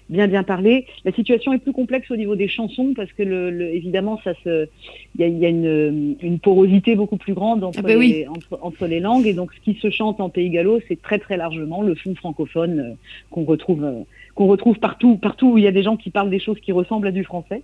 bien 0.10 0.28
bien 0.28 0.44
parlé. 0.44 0.86
La 1.04 1.12
situation 1.12 1.54
est 1.54 1.58
plus 1.60 1.74
complexe 1.74 2.10
au 2.12 2.16
niveau 2.16 2.36
des 2.36 2.48
chansons 2.48 2.94
parce 2.96 3.12
que 3.14 3.24
le, 3.24 3.62
évidemment 3.74 4.20
ça 4.24 4.34
se 4.44 4.68
il 5.16 5.22
y 5.22 5.24
a, 5.24 5.28
y 5.28 5.46
a 5.46 5.50
une, 5.50 6.16
une, 6.22 6.40
porosité 6.40 6.96
beaucoup 6.96 7.18
plus 7.18 7.34
grande 7.34 7.64
entre, 7.64 7.80
ah 7.80 7.82
bah 7.82 7.96
les, 7.96 8.28
entre, 8.28 8.60
entre, 8.62 8.86
les 8.86 9.00
langues 9.00 9.26
et 9.26 9.34
donc 9.34 9.54
ce 9.54 9.60
qui 9.62 9.80
se 9.80 9.90
chante 9.90 10.20
en 10.22 10.30
pays 10.30 10.50
gallo 10.50 10.80
c'est 10.88 11.02
très 11.02 11.18
très 11.18 11.38
largement 11.38 11.82
le 11.82 11.96
fond 11.96 12.14
francophone 12.16 12.80
euh, 12.80 12.94
qu'on 13.32 13.46
retrouve 13.46 14.06
qu'on 14.36 14.48
retrouve 14.48 14.78
partout, 14.78 15.18
partout 15.18 15.54
où 15.54 15.58
il 15.58 15.64
y 15.64 15.68
a 15.68 15.72
des 15.72 15.82
gens 15.82 15.98
qui 15.98 16.12
parlent 16.12 16.30
des 16.30 16.40
choses 16.40 16.60
qui 16.60 16.72
ressemblent 16.72 17.08
à 17.08 17.12
du 17.12 17.24
français, 17.24 17.64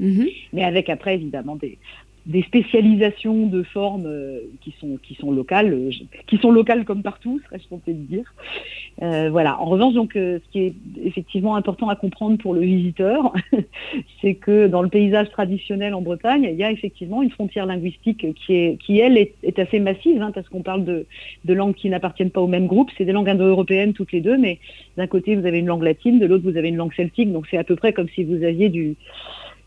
mhm. 0.00 0.26
mais 0.52 0.64
avec 0.64 0.88
après 0.88 1.14
évidemment 1.14 1.56
des, 1.56 1.78
des 2.26 2.42
spécialisations 2.42 3.46
de 3.46 3.62
formes 3.62 4.06
euh, 4.06 4.40
qui 4.60 4.74
sont 4.80 4.98
qui 5.00 5.14
sont 5.14 5.30
locales, 5.30 5.72
euh, 5.72 5.90
qui 6.26 6.38
sont 6.38 6.50
locales 6.50 6.84
comme 6.84 7.02
partout, 7.02 7.40
serais-je 7.46 7.68
tenté 7.68 7.92
de 7.92 8.02
dire. 8.02 8.34
Euh, 9.02 9.30
voilà. 9.30 9.60
En 9.60 9.66
revanche, 9.66 9.94
donc, 9.94 10.12
ce 10.14 10.40
qui 10.50 10.60
est 10.60 10.74
effectivement 11.04 11.54
important 11.54 11.88
à 11.88 11.94
comprendre 11.94 12.36
pour 12.38 12.52
le 12.54 12.60
visiteur, 12.62 13.32
c'est 14.20 14.34
que 14.34 14.66
dans 14.66 14.82
le 14.82 14.88
paysage 14.88 15.30
traditionnel 15.30 15.94
en 15.94 16.02
Bretagne, 16.02 16.48
il 16.50 16.56
y 16.56 16.64
a 16.64 16.72
effectivement 16.72 17.22
une 17.22 17.30
frontière 17.30 17.64
linguistique 17.66 18.26
qui 18.34 18.54
est 18.54 18.76
qui 18.78 18.98
elle 18.98 19.16
est, 19.16 19.58
assez 19.58 19.78
massive, 19.78 20.20
hein, 20.20 20.32
parce 20.34 20.48
qu'on 20.48 20.62
parle 20.62 20.84
de, 20.84 21.06
de 21.44 21.54
langues 21.54 21.74
qui 21.74 21.88
n'appartiennent 21.88 22.30
pas 22.30 22.40
au 22.40 22.48
même 22.48 22.66
groupe. 22.66 22.90
C'est 22.98 23.04
des 23.04 23.12
langues 23.12 23.28
indo-européennes 23.28 23.92
toutes 23.92 24.12
les 24.12 24.20
deux, 24.20 24.36
mais 24.36 24.58
d'un 24.96 25.06
côté 25.06 25.36
vous 25.36 25.46
avez 25.46 25.60
une 25.60 25.66
langue 25.66 25.84
latine, 25.84 26.18
de 26.18 26.26
l'autre 26.26 26.44
vous 26.44 26.56
avez 26.56 26.68
une 26.68 26.76
langue 26.76 26.94
celtique, 26.94 27.32
donc 27.32 27.46
c'est 27.50 27.58
à 27.58 27.64
peu 27.64 27.76
près 27.76 27.92
comme 27.92 28.08
si 28.08 28.24
vous 28.24 28.42
aviez 28.42 28.68
du 28.68 28.96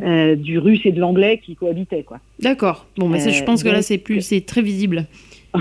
euh, 0.02 0.36
du 0.36 0.60
russe 0.60 0.80
et 0.86 0.94
de 0.94 1.00
l'anglais 1.02 1.42
qui 1.44 1.56
cohabitaient. 1.56 2.04
Quoi. 2.04 2.20
D'accord. 2.40 2.88
Bon, 2.96 3.10
mais 3.10 3.20
je 3.20 3.44
pense 3.44 3.64
que 3.64 3.70
là, 3.70 3.82
c'est 3.82 3.98
plus, 3.98 4.22
c'est 4.22 4.46
très 4.46 4.62
visible. 4.62 5.08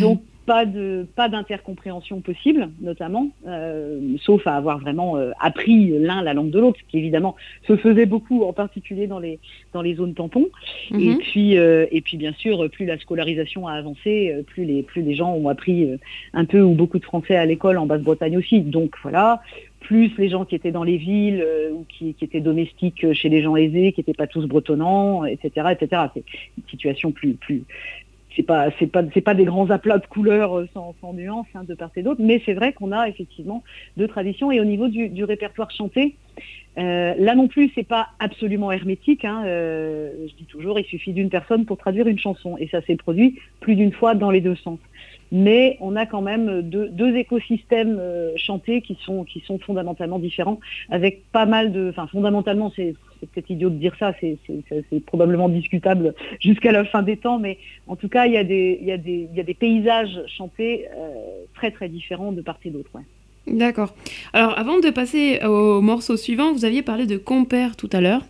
Donc, 0.00 0.20
pas 0.46 0.64
de 0.64 1.06
pas 1.14 1.28
d'intercompréhension 1.28 2.22
possible, 2.22 2.70
notamment, 2.80 3.28
euh, 3.46 4.16
sauf 4.22 4.46
à 4.46 4.56
avoir 4.56 4.78
vraiment 4.78 5.18
euh, 5.18 5.32
appris 5.38 5.90
l'un 5.98 6.22
la 6.22 6.32
langue 6.32 6.50
de 6.50 6.58
l'autre, 6.58 6.78
ce 6.80 6.90
qui 6.90 6.98
évidemment 6.98 7.36
se 7.68 7.76
faisait 7.76 8.06
beaucoup, 8.06 8.44
en 8.44 8.54
particulier 8.54 9.06
dans 9.06 9.18
les 9.18 9.38
dans 9.74 9.82
les 9.82 9.94
zones 9.94 10.14
tampons. 10.14 10.48
Et 10.92 11.10
mhm. 11.10 11.18
puis 11.18 11.52
et 11.52 12.00
puis 12.00 12.16
bien 12.16 12.32
sûr, 12.32 12.68
plus 12.70 12.86
la 12.86 12.98
scolarisation 12.98 13.66
a 13.66 13.74
avancé, 13.74 14.34
plus 14.46 14.64
les 14.64 14.82
plus 14.82 15.02
les 15.02 15.14
gens 15.14 15.34
ont 15.34 15.50
appris 15.50 15.86
un 16.32 16.46
peu 16.46 16.62
ou 16.62 16.72
beaucoup 16.72 16.98
de 16.98 17.04
français 17.04 17.36
à 17.36 17.44
l'école 17.44 17.76
en 17.76 17.84
Basse-Bretagne 17.84 18.38
aussi. 18.38 18.62
Donc 18.62 18.94
voilà, 19.02 19.42
plus 19.80 20.16
les 20.18 20.28
gens 20.28 20.44
qui 20.44 20.54
étaient 20.54 20.70
dans 20.70 20.84
les 20.84 20.98
villes 20.98 21.42
euh, 21.44 21.72
ou 21.72 21.84
qui, 21.88 22.14
étaient 22.20 22.40
domestiques 22.40 23.12
chez 23.12 23.28
les 23.28 23.42
gens 23.42 23.56
aisés, 23.56 23.92
qui 23.92 24.00
n'étaient 24.00 24.14
pas 24.14 24.26
tous 24.26 24.46
bretonnants, 24.46 25.24
etc., 25.24 25.68
etc. 25.72 26.02
C'est 26.14 26.24
une 26.58 26.68
situation 26.68 27.10
plus, 27.10 27.34
plus, 27.34 27.64
c'est 28.36 28.44
pas, 28.44 29.34
des 29.34 29.44
grands 29.44 29.70
aplats 29.70 29.98
de 29.98 30.06
couleurs 30.06 30.58
euh, 30.58 30.68
sans, 30.72 30.94
sans 31.00 31.12
nuance 31.12 31.46
hein, 31.54 31.64
de 31.64 31.74
part 31.74 31.90
et 31.96 32.02
d'autre, 32.02 32.20
mais 32.22 32.40
c'est 32.46 32.54
vrai 32.54 32.72
qu'on 32.72 32.92
a 32.92 33.08
effectivement 33.08 33.64
deux 33.96 34.06
traditions. 34.06 34.52
Et 34.52 34.60
au 34.60 34.64
niveau 34.64 34.88
du, 34.88 35.24
répertoire 35.24 35.70
chanté, 35.70 36.14
euh, 36.78 37.14
là 37.18 37.34
non 37.34 37.48
plus, 37.48 37.72
c'est 37.74 37.86
pas 37.86 38.08
absolument 38.20 38.70
hermétique. 38.70 39.24
Hein, 39.24 39.42
je 39.44 40.34
dis 40.36 40.46
toujours, 40.46 40.78
il 40.78 40.84
suffit 40.84 41.12
d'une 41.12 41.30
personne 41.30 41.64
pour 41.64 41.78
traduire 41.78 42.06
une 42.06 42.18
chanson, 42.18 42.56
et 42.58 42.68
ça 42.68 42.80
s'est 42.82 42.96
produit 42.96 43.38
plus 43.60 43.74
d'une 43.74 43.92
fois 43.92 44.14
dans 44.14 44.30
les 44.30 44.40
deux 44.40 44.56
sens 44.56 44.78
mais 45.32 45.76
on 45.80 45.96
a 45.96 46.06
quand 46.06 46.22
même 46.22 46.62
deux, 46.62 47.16
écosystèmes 47.16 47.98
euh, 48.00 48.32
chantés 48.36 48.82
qui 48.82 48.98
sont, 49.04 49.24
fondamentalement 49.64 50.18
différents, 50.18 50.60
avec 50.90 51.22
pas 51.32 51.46
mal 51.46 51.72
de... 51.72 51.90
Enfin, 51.90 52.06
fondamentalement, 52.06 52.72
c'est 52.74 52.94
peut-être 53.20 53.50
idiot 53.50 53.70
de 53.70 53.76
dire 53.76 53.94
ça, 53.98 54.14
c'est 54.20 55.04
probablement 55.06 55.48
discutable 55.48 56.14
jusqu'à 56.40 56.72
la 56.72 56.84
fin 56.84 57.02
des 57.02 57.16
temps, 57.16 57.38
mais 57.38 57.58
en 57.86 57.96
tout 57.96 58.08
cas, 58.08 58.26
il 58.26 58.32
y 58.32 58.38
a 58.38 58.44
des 58.44 59.56
paysages 59.58 60.20
chantés 60.26 60.86
euh, 60.96 61.44
très 61.54 61.70
très 61.70 61.88
différents 61.88 62.32
de 62.32 62.42
part 62.42 62.58
et 62.64 62.70
d'autre. 62.70 62.90
D'accord. 63.50 63.94
Alors, 64.32 64.56
avant 64.56 64.78
de 64.78 64.90
passer 64.90 65.40
au 65.44 65.80
morceau 65.80 66.16
suivant, 66.16 66.52
vous 66.52 66.64
aviez 66.64 66.82
parlé 66.82 67.06
de 67.06 67.16
compère 67.16 67.74
tout 67.76 67.90
à 67.92 68.00
l'heure. 68.00 68.22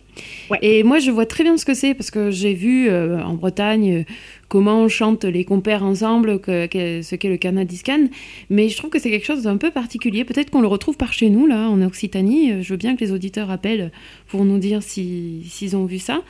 Et 0.61 0.83
moi, 0.83 0.99
je 0.99 1.11
vois 1.11 1.25
très 1.25 1.43
bien 1.43 1.57
ce 1.57 1.65
que 1.65 1.73
c'est 1.73 1.93
parce 1.93 2.11
que 2.11 2.31
j'ai 2.31 2.53
vu 2.53 2.89
euh, 2.89 3.23
en 3.23 3.35
Bretagne 3.35 3.99
euh, 3.99 4.03
comment 4.49 4.81
on 4.81 4.87
chante 4.89 5.23
les 5.23 5.45
compères 5.45 5.83
ensemble, 5.83 6.39
ce 6.43 7.15
qu'est 7.15 7.29
le 7.29 7.37
Canadiscan. 7.37 8.07
Mais 8.49 8.67
je 8.67 8.77
trouve 8.77 8.89
que 8.89 8.99
c'est 8.99 9.11
quelque 9.11 9.25
chose 9.25 9.43
d'un 9.43 9.57
peu 9.57 9.71
particulier. 9.71 10.25
Peut-être 10.25 10.49
qu'on 10.49 10.61
le 10.61 10.67
retrouve 10.67 10.97
par 10.97 11.13
chez 11.13 11.29
nous, 11.29 11.45
là, 11.45 11.69
en 11.69 11.81
Occitanie. 11.81 12.51
Euh, 12.51 12.61
je 12.63 12.73
veux 12.73 12.77
bien 12.77 12.95
que 12.95 13.01
les 13.01 13.11
auditeurs 13.11 13.51
appellent 13.51 13.91
pour 14.27 14.43
nous 14.43 14.57
dire 14.57 14.81
s'ils 14.81 15.75
ont 15.75 15.85
vu 15.85 15.99
ça. 15.99 16.21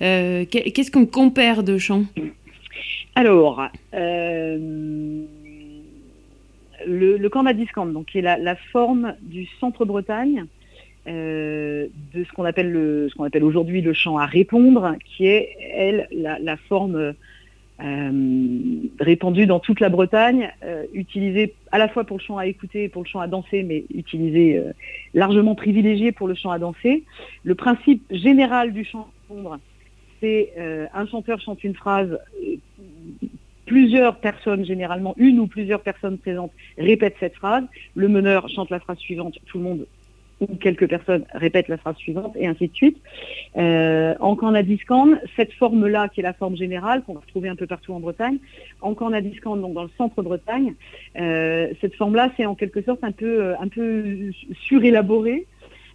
Qu'est-ce 0.00 0.90
qu'un 0.90 1.06
compère 1.06 1.62
de 1.62 1.78
chant? 1.78 2.04
Alors 3.14 3.68
le, 6.86 7.16
le 7.16 7.28
Cornadiscan, 7.28 7.86
donc 7.86 8.06
qui 8.06 8.18
est 8.18 8.22
la, 8.22 8.56
forme 8.56 9.14
du 9.22 9.46
centre-Bretagne, 9.58 10.46
euh, 11.06 11.88
de 12.14 12.24
ce 12.24 12.32
qu'on 12.32 12.44
appelle, 12.44 12.70
le, 12.70 13.08
ce 13.08 13.14
qu'on 13.14 13.24
appelle 13.24 13.44
aujourd'hui 13.44 13.80
le 13.80 13.92
chant 13.92 14.18
à 14.18 14.26
répondre, 14.26 14.94
qui 15.04 15.26
est, 15.26 15.56
elle, 15.74 16.08
la, 16.12 16.56
forme 16.68 17.14
euh, 17.82 18.80
répandue 19.00 19.46
dans 19.46 19.60
toute 19.60 19.80
la 19.80 19.88
Bretagne, 19.88 20.50
euh, 20.62 20.84
utilisée 20.92 21.54
à 21.72 21.78
la 21.78 21.88
fois 21.88 22.04
pour 22.04 22.18
le 22.18 22.22
chant 22.22 22.36
à 22.36 22.46
écouter 22.46 22.84
et 22.84 22.88
pour 22.88 23.02
le 23.02 23.08
chant 23.08 23.20
à 23.20 23.26
danser, 23.26 23.62
mais 23.62 23.84
utilisée 23.94 24.62
largement 25.14 25.54
privilégiée 25.54 26.12
pour 26.12 26.28
le 26.28 26.34
chant 26.34 26.50
à 26.50 26.58
danser. 26.58 27.04
Le 27.44 27.54
principe 27.54 28.02
général 28.10 28.72
du 28.72 28.84
chant 28.84 29.08
à 29.08 29.34
répondre, 29.34 29.58
c'est 30.20 30.52
un 30.92 31.06
chanteur 31.06 31.40
chante 31.40 31.64
une 31.64 31.74
phrase 31.74 32.18
plusieurs 33.70 34.16
personnes, 34.16 34.64
généralement 34.64 35.14
une 35.16 35.38
ou 35.38 35.46
plusieurs 35.46 35.80
personnes 35.80 36.18
présentes, 36.18 36.50
répètent 36.76 37.14
cette 37.20 37.36
phrase. 37.36 37.62
Le 37.94 38.08
meneur 38.08 38.48
chante 38.48 38.68
la 38.68 38.80
phrase 38.80 38.98
suivante, 38.98 39.38
tout 39.46 39.58
le 39.58 39.64
monde 39.64 39.86
ou 40.40 40.56
quelques 40.56 40.88
personnes 40.88 41.24
répètent 41.34 41.68
la 41.68 41.76
phrase 41.76 41.96
suivante, 41.96 42.34
et 42.34 42.48
ainsi 42.48 42.66
de 42.66 42.74
suite. 42.74 42.96
Euh, 43.56 44.14
en 44.18 44.34
Canadiscan, 44.34 45.10
cette 45.36 45.52
forme-là, 45.52 46.08
qui 46.08 46.18
est 46.20 46.24
la 46.24 46.32
forme 46.32 46.56
générale, 46.56 47.02
qu'on 47.04 47.14
va 47.14 47.20
retrouver 47.20 47.48
un 47.48 47.54
peu 47.54 47.68
partout 47.68 47.92
en 47.92 48.00
Bretagne, 48.00 48.38
en 48.80 48.94
Canadiscan, 48.94 49.56
donc 49.56 49.74
dans 49.74 49.84
le 49.84 49.90
centre 49.96 50.20
Bretagne, 50.22 50.74
euh, 51.20 51.68
cette 51.80 51.94
forme-là, 51.94 52.32
c'est 52.36 52.46
en 52.46 52.56
quelque 52.56 52.82
sorte 52.82 53.04
un 53.04 53.12
peu, 53.12 53.34
euh, 53.40 53.54
un 53.60 53.68
surélaborée, 54.66 55.46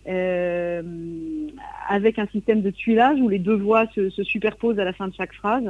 euh, 0.07 0.83
avec 1.89 2.19
un 2.19 2.27
système 2.27 2.61
de 2.61 2.69
tuilage 2.69 3.19
où 3.19 3.27
les 3.27 3.39
deux 3.39 3.57
voix 3.57 3.85
se 3.95 4.23
superposent 4.23 4.79
à 4.79 4.85
la 4.85 4.93
fin 4.93 5.07
de 5.07 5.15
chaque 5.15 5.33
phrase. 5.33 5.65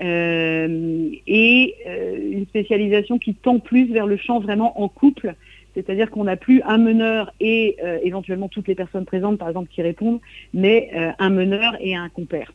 Euh, 0.00 1.10
et 1.26 1.74
euh, 1.86 2.32
une 2.32 2.46
spécialisation 2.46 3.18
qui 3.18 3.34
tend 3.34 3.58
plus 3.58 3.92
vers 3.92 4.06
le 4.06 4.16
chant 4.16 4.38
vraiment 4.38 4.80
en 4.80 4.88
couple, 4.88 5.34
c'est-à-dire 5.74 6.10
qu'on 6.10 6.24
n'a 6.24 6.36
plus 6.36 6.62
un 6.62 6.78
meneur 6.78 7.32
et 7.40 7.76
euh, 7.82 7.98
éventuellement 8.02 8.48
toutes 8.48 8.68
les 8.68 8.74
personnes 8.74 9.04
présentes, 9.04 9.38
par 9.38 9.48
exemple, 9.48 9.68
qui 9.70 9.82
répondent, 9.82 10.20
mais 10.54 10.90
un 11.18 11.30
meneur 11.30 11.76
et 11.80 11.94
un 11.94 12.08
compère. 12.08 12.52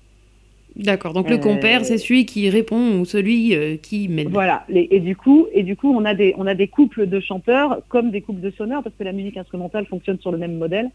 D'accord. 0.76 1.14
Donc 1.14 1.30
le 1.30 1.38
compère, 1.38 1.82
euh, 1.82 1.84
c'est 1.84 2.00
celui 2.00 2.26
qui 2.26 2.50
répond 2.50 3.00
ou 3.00 3.06
celui 3.06 3.56
euh, 3.56 3.78
qui 3.78 4.08
mène. 4.08 4.30
Voilà. 4.30 4.66
et 4.70 5.00
du 5.00 5.16
coup, 5.16 5.46
et 5.54 5.62
du 5.62 5.76
coup, 5.76 5.94
on 5.96 6.04
a 6.04 6.16
des 6.16 6.34
on 6.38 6.48
a 6.48 6.56
des 6.56 6.68
couples 6.68 7.06
de 7.06 7.20
chanteurs 7.20 7.82
comme 7.90 8.10
des 8.10 8.22
couples 8.22 8.42
de 8.42 8.50
sonneurs 8.52 8.82
parce 8.82 8.96
que 8.96 9.04
la 9.04 9.12
musique 9.12 9.38
instrumentale 9.38 9.86
fonctionne 9.86 10.20
sur 10.20 10.32
le 10.32 10.40
même 10.40 10.58
modèle. 10.58 10.90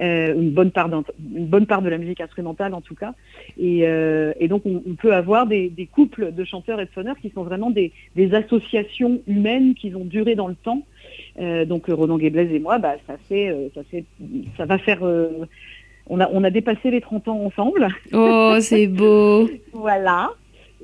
Euh, 0.00 0.34
une 0.34 0.50
bonne 0.50 0.70
part 0.70 0.88
une 0.88 1.46
bonne 1.46 1.66
part 1.66 1.82
de 1.82 1.90
la 1.90 1.98
musique 1.98 2.22
instrumentale 2.22 2.72
en 2.72 2.80
tout 2.80 2.94
cas. 2.94 3.12
Et, 3.58 3.86
donc 4.48 4.62
on, 4.64 4.94
peut 4.94 5.12
avoir 5.12 5.46
des, 5.46 5.88
couples 5.92 6.32
de 6.32 6.44
chanteurs 6.44 6.80
et 6.80 6.86
de 6.86 6.90
sonneurs 6.94 7.18
qui 7.18 7.30
sont 7.30 7.42
vraiment 7.42 7.70
des, 7.70 7.92
associations 8.32 9.20
humaines 9.26 9.74
qui 9.74 9.94
ont 9.94 10.04
duré 10.04 10.36
dans 10.36 10.48
le 10.48 10.54
temps. 10.54 10.82
donc 11.66 11.86
Ronan 11.88 12.16
Guéblaise 12.16 12.50
et 12.52 12.60
moi, 12.60 12.78
bah, 12.78 12.96
ça 13.06 13.16
fait 13.28 13.54
ça 13.74 13.82
fait 13.90 14.04
ça 14.56 14.64
va 14.64 14.78
faire 14.78 15.00
on 16.08 16.20
a, 16.20 16.28
on 16.32 16.44
a 16.44 16.50
dépassé 16.50 16.90
les 16.90 17.00
30 17.00 17.28
ans 17.28 17.44
ensemble. 17.44 17.88
Oh, 18.12 18.56
c'est 18.60 18.86
beau. 18.86 19.48
voilà. 19.72 20.30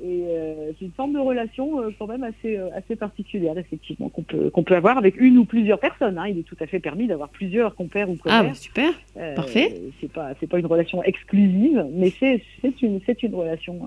Et 0.03 0.25
euh, 0.27 0.71
c'est 0.77 0.85
une 0.85 0.91
forme 0.91 1.13
de 1.13 1.19
relation 1.19 1.81
euh, 1.81 1.89
quand 1.97 2.07
même 2.07 2.23
assez, 2.23 2.57
euh, 2.57 2.67
assez 2.75 2.97
particulière, 2.97 3.57
effectivement, 3.57 4.09
qu'on 4.09 4.23
peut, 4.23 4.49
qu'on 4.49 4.63
peut 4.63 4.75
avoir 4.75 4.97
avec 4.97 5.15
une 5.19 5.37
ou 5.37 5.45
plusieurs 5.45 5.79
personnes. 5.79 6.17
Hein. 6.17 6.27
Il 6.27 6.39
est 6.39 6.43
tout 6.43 6.57
à 6.59 6.67
fait 6.67 6.79
permis 6.79 7.07
d'avoir 7.07 7.29
plusieurs 7.29 7.75
compères 7.75 8.09
ou 8.09 8.15
compères. 8.15 8.49
Ah, 8.51 8.53
super. 8.53 8.91
Parfait. 9.35 9.81
C'est 10.01 10.11
pas, 10.11 10.31
c'est 10.39 10.47
pas 10.47 10.59
une 10.59 10.65
relation 10.65 11.01
exclusive, 11.01 11.85
mais 11.93 12.11
c'est, 12.19 12.43
c'est, 12.61 12.81
une, 12.81 12.99
c'est 13.05 13.23
une 13.23 13.35
relation. 13.35 13.79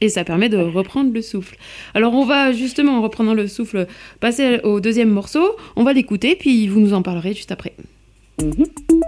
Et 0.00 0.08
ça 0.08 0.22
permet 0.22 0.48
de 0.48 0.58
reprendre 0.58 1.12
le 1.12 1.22
souffle. 1.22 1.56
Alors 1.92 2.14
on 2.14 2.24
va 2.24 2.52
justement, 2.52 2.92
en 2.98 3.02
reprenant 3.02 3.34
le 3.34 3.48
souffle, 3.48 3.88
passer 4.20 4.60
au 4.62 4.78
deuxième 4.78 5.10
morceau. 5.10 5.56
On 5.74 5.82
va 5.82 5.92
l'écouter, 5.92 6.36
puis 6.36 6.68
vous 6.68 6.78
nous 6.78 6.94
en 6.94 7.02
parlerez 7.02 7.34
juste 7.34 7.50
après. 7.50 7.72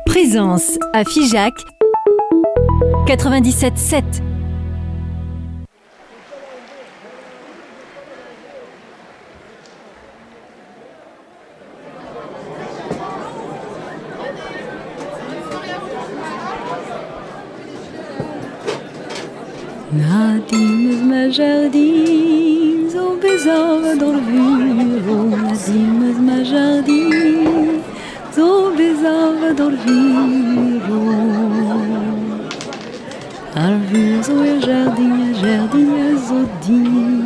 Présence 0.07 0.77
à 0.93 1.05
Figeac 1.05 1.55
97.7 3.07 4.03
Nadine 19.93 21.07
ma 21.09 21.31
jardine, 21.31 22.89
au 22.97 23.17
baiser 23.17 23.97
dans 23.97 24.13
le 24.13 24.21
bureau, 24.21 25.29
Nadine 25.29 26.21
ma 26.21 26.43
jardine 28.41 28.75
bezava 28.75 29.53
dormiro 29.53 31.01
Árvores 33.55 34.29
ou 34.31 34.43
é 34.43 34.59
jardim, 34.61 35.31
é 35.31 35.35
jardim, 35.35 35.89
é 35.99 36.17
zodinho 36.27 37.21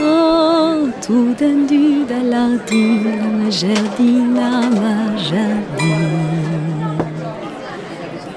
Oh, 0.00 0.88
tout 1.04 1.34
dendu 1.38 2.06
da 2.06 2.20
lardina, 2.22 3.26
ma 3.36 3.50
jardina, 3.50 4.48
ma 4.80 4.94
jardim 5.28 6.16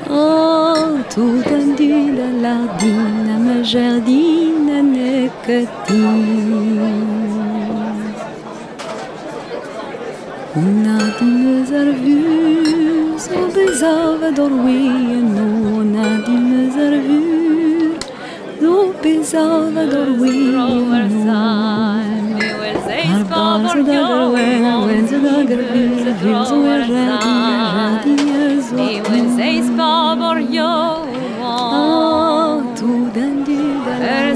Oh, 0.09 0.99
tout 1.13 1.41
tendu 1.43 2.15
dans 2.17 2.35
lardine, 2.41 3.33
ma 3.45 3.63
On 10.61 10.75
a 10.85 10.99
des 11.17 11.35
nervures, 11.71 13.15
on 13.33 13.47
des 13.53 13.81
ave 13.81 14.33
dormir, 14.33 14.91
nous 15.35 15.55
on 15.79 15.89
a 15.95 16.09
des 16.25 16.41
nervures, 16.53 17.97
nous 18.61 18.93
des 19.01 19.35
ave 19.35 19.89
dormir, 19.89 20.39
Arbaz 23.19 23.85
da 23.87 23.99
garwena, 24.09 24.73
wenz 24.85 25.11
da 25.11 25.43
garvir, 25.49 26.05
vivz 26.21 26.51
wer 26.63 26.81
rati, 26.93 27.33
rati, 27.75 28.15
zwa. 28.67 28.77
Ni 28.77 29.01
wenz 29.09 29.39
eis 29.39 29.67
babor 29.77 30.37
yo, 30.57 30.73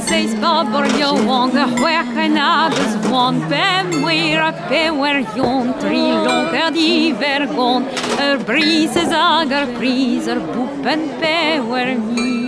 says 0.07 0.33
Francis 0.33 0.39
Barbario 0.41 1.25
wonder 1.25 1.67
where 1.81 2.03
Renados 2.03 2.95
wantem 3.11 4.05
wir 4.05 4.51
pewer 4.69 5.23
jon 5.35 5.73
tri 5.79 6.11
lonker 6.25 6.71
divergon 6.71 7.85
er 8.19 8.37
brises 8.37 9.11
ager 9.11 9.65
priser 9.77 10.39
buppen 10.39 11.09
pewer 11.19 11.95
me. 11.95 12.42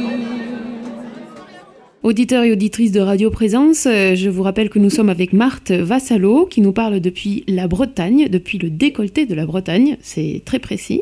Auditeurs 2.06 2.44
et 2.44 2.52
auditrices 2.52 2.92
de 2.92 3.00
Radio 3.00 3.32
Présence, 3.32 3.88
euh, 3.88 4.14
je 4.14 4.30
vous 4.30 4.44
rappelle 4.44 4.70
que 4.70 4.78
nous 4.78 4.92
sommes 4.92 5.10
avec 5.10 5.34
Marthe 5.34 5.72
Vassalo 5.72 6.46
qui 6.46 6.62
nous 6.62 6.72
parle 6.72 7.00
depuis 7.00 7.44
la 7.48 7.68
Bretagne, 7.68 8.28
depuis 8.30 8.60
le 8.60 8.70
décolleté 8.70 9.26
de 9.26 9.34
la 9.34 9.48
Bretagne, 9.48 9.98
c'est 10.02 10.44
très 10.46 10.60
précis. 10.60 11.02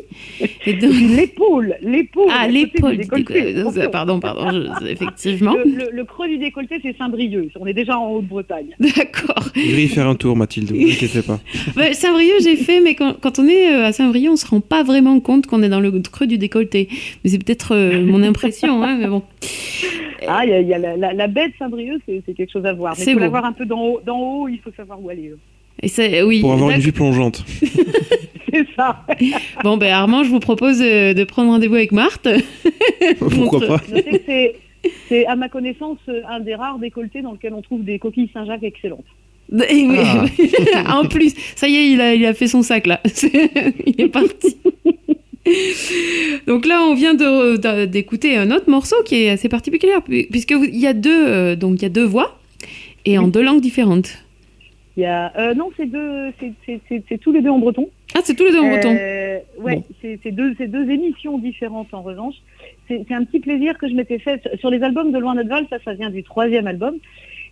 Et 0.64 0.72
donc- 0.80 0.94
L'épaule, 0.94 1.74
l'épaule. 1.82 2.28
Ah, 2.30 2.48
l'épaule, 2.48 2.96
pardon, 3.92 4.18
pardon, 4.18 4.50
je- 4.80 4.86
effectivement. 4.90 5.52
Le, 5.52 5.64
le- 5.70 5.90
le 5.92 6.04
creux 6.04 6.26
du 6.26 6.38
décolleté, 6.38 6.76
c'est 6.82 6.96
Saint-Brieuc. 6.96 7.50
On 7.60 7.66
est 7.66 7.74
déjà 7.74 7.98
en 7.98 8.10
Haute-Bretagne. 8.14 8.68
D'accord. 8.80 9.44
Vous 9.54 9.60
devriez 9.60 9.84
y 9.84 9.88
faire 9.88 10.08
un 10.08 10.14
tour, 10.14 10.34
Mathilde, 10.36 10.70
vous 10.72 10.82
inquiétez 10.90 11.20
pas. 11.20 11.38
Bah, 11.76 11.92
Saint-Brieuc, 11.92 12.40
j'ai 12.42 12.56
fait, 12.56 12.80
mais 12.80 12.94
quand, 12.94 13.12
quand 13.20 13.38
on 13.38 13.46
est 13.46 13.74
euh, 13.74 13.84
à 13.84 13.92
Saint-Brieuc, 13.92 14.30
on 14.32 14.36
se 14.36 14.46
rend 14.46 14.60
pas 14.60 14.82
vraiment 14.82 15.20
compte 15.20 15.46
qu'on 15.48 15.62
est 15.62 15.68
dans 15.68 15.80
le 15.80 15.90
creux 16.00 16.26
du 16.26 16.38
décolleté. 16.38 16.88
Mais 17.22 17.30
c'est 17.30 17.44
peut-être 17.44 17.74
euh, 17.74 18.02
mon 18.02 18.22
impression, 18.22 18.82
hein, 18.82 18.96
mais 18.98 19.06
bon. 19.06 19.22
Ah, 20.26 20.40
il 20.46 20.50
y 20.50 20.54
a, 20.54 20.60
il 20.62 20.68
y 20.68 20.72
a 20.72 20.78
la, 20.78 20.93
la, 20.96 21.12
la 21.12 21.26
baie 21.28 21.48
de 21.48 21.54
Saint-Brieuc, 21.58 22.00
c'est 22.06 22.34
quelque 22.34 22.52
chose 22.52 22.66
à 22.66 22.72
voir. 22.72 22.94
Mais 22.98 23.04
C'est 23.04 23.10
il 23.12 23.14
faut 23.14 23.20
la 23.20 23.28
voir 23.28 23.44
un 23.44 23.52
peu 23.52 23.64
d'en 23.66 23.80
haut. 23.80 24.48
Il 24.48 24.58
faut 24.62 24.70
savoir 24.76 25.02
où 25.02 25.08
aller. 25.08 25.28
euh. 25.30 25.38
Et 25.82 25.88
c'est, 25.88 26.22
oui. 26.22 26.40
Pour 26.40 26.52
avoir 26.52 26.70
une 26.70 26.80
vue 26.80 26.92
plongeante. 26.92 27.44
C'est 28.50 28.66
ça. 28.76 29.04
Bon, 29.64 29.76
ben 29.76 29.92
Armand, 29.92 30.22
je 30.22 30.28
vous 30.30 30.38
propose 30.38 30.80
euh, 30.80 31.12
de 31.12 31.24
prendre 31.24 31.50
rendez-vous 31.50 31.74
avec 31.74 31.90
Marthe. 31.90 32.28
Pourquoi 33.18 33.60
pas? 33.66 33.80
Je 33.88 33.96
sais 33.96 34.54
que 34.84 34.90
c'est, 35.08 35.26
à 35.26 35.34
ma 35.34 35.48
connaissance, 35.48 35.98
euh, 36.08 36.20
un 36.28 36.38
des 36.40 36.54
rares 36.54 36.78
décolletés 36.78 37.20
dans 37.22 37.32
lequel 37.32 37.52
on 37.54 37.62
trouve 37.62 37.82
des 37.82 37.98
coquilles 37.98 38.30
Saint-Jacques 38.32 38.62
excellentes. 38.62 39.04
Ah. 39.52 40.24
en 41.00 41.04
plus, 41.06 41.34
ça 41.56 41.68
y 41.68 41.74
est, 41.76 41.90
il 41.90 42.00
a, 42.00 42.14
il 42.14 42.24
a 42.24 42.32
fait 42.32 42.46
son 42.46 42.62
sac 42.62 42.86
là. 42.86 43.00
il 43.86 44.00
est 44.00 44.08
parti. 44.08 44.56
Donc 46.46 46.66
là, 46.66 46.82
on 46.82 46.94
vient 46.94 47.14
d'écouter 47.86 48.36
un 48.36 48.50
autre 48.50 48.68
morceau 48.70 48.96
qui 49.04 49.22
est 49.24 49.30
assez 49.30 49.48
particulier, 49.48 49.92
pu- 50.04 50.26
puisque 50.30 50.52
vous- 50.52 50.64
il 50.64 50.78
y 50.78 50.86
a 50.86 50.92
deux, 50.94 51.26
euh, 51.28 51.56
donc 51.56 51.82
y 51.82 51.84
a 51.84 51.88
deux 51.90 52.04
voix 52.04 52.38
et 53.04 53.18
en 53.18 53.28
deux 53.28 53.42
langues 53.42 53.60
différentes. 53.60 54.18
Il 54.96 55.02
y 55.02 55.06
a, 55.06 55.32
euh, 55.38 55.54
non, 55.54 55.70
c'est 55.76 55.86
deux, 55.86 56.30
tous 57.20 57.32
les 57.32 57.42
deux 57.42 57.50
en 57.50 57.58
breton. 57.58 57.90
Ah, 58.14 58.20
c'est 58.22 58.34
tous 58.36 58.44
les 58.44 58.52
deux 58.52 58.60
en 58.60 58.68
breton. 58.70 58.94
Euh, 58.98 59.38
ouais, 59.58 59.76
Bon. 59.76 59.84
c'est, 60.22 60.30
deux, 60.30 60.54
deux 60.54 60.88
émissions 60.90 61.36
différentes 61.38 61.92
en 61.92 62.02
revanche. 62.02 62.36
C'est, 62.86 63.04
un 63.10 63.24
petit 63.24 63.40
plaisir 63.40 63.76
que 63.76 63.88
je 63.88 63.94
m'étais 63.94 64.18
fait 64.20 64.40
sur- 64.60 64.70
les 64.70 64.82
albums 64.82 65.10
de 65.10 65.18
Loin 65.18 65.34
Val. 65.42 65.66
Ça, 65.68 65.78
ça 65.84 65.94
vient 65.94 66.10
du 66.10 66.22
troisième 66.22 66.66
album. 66.68 66.94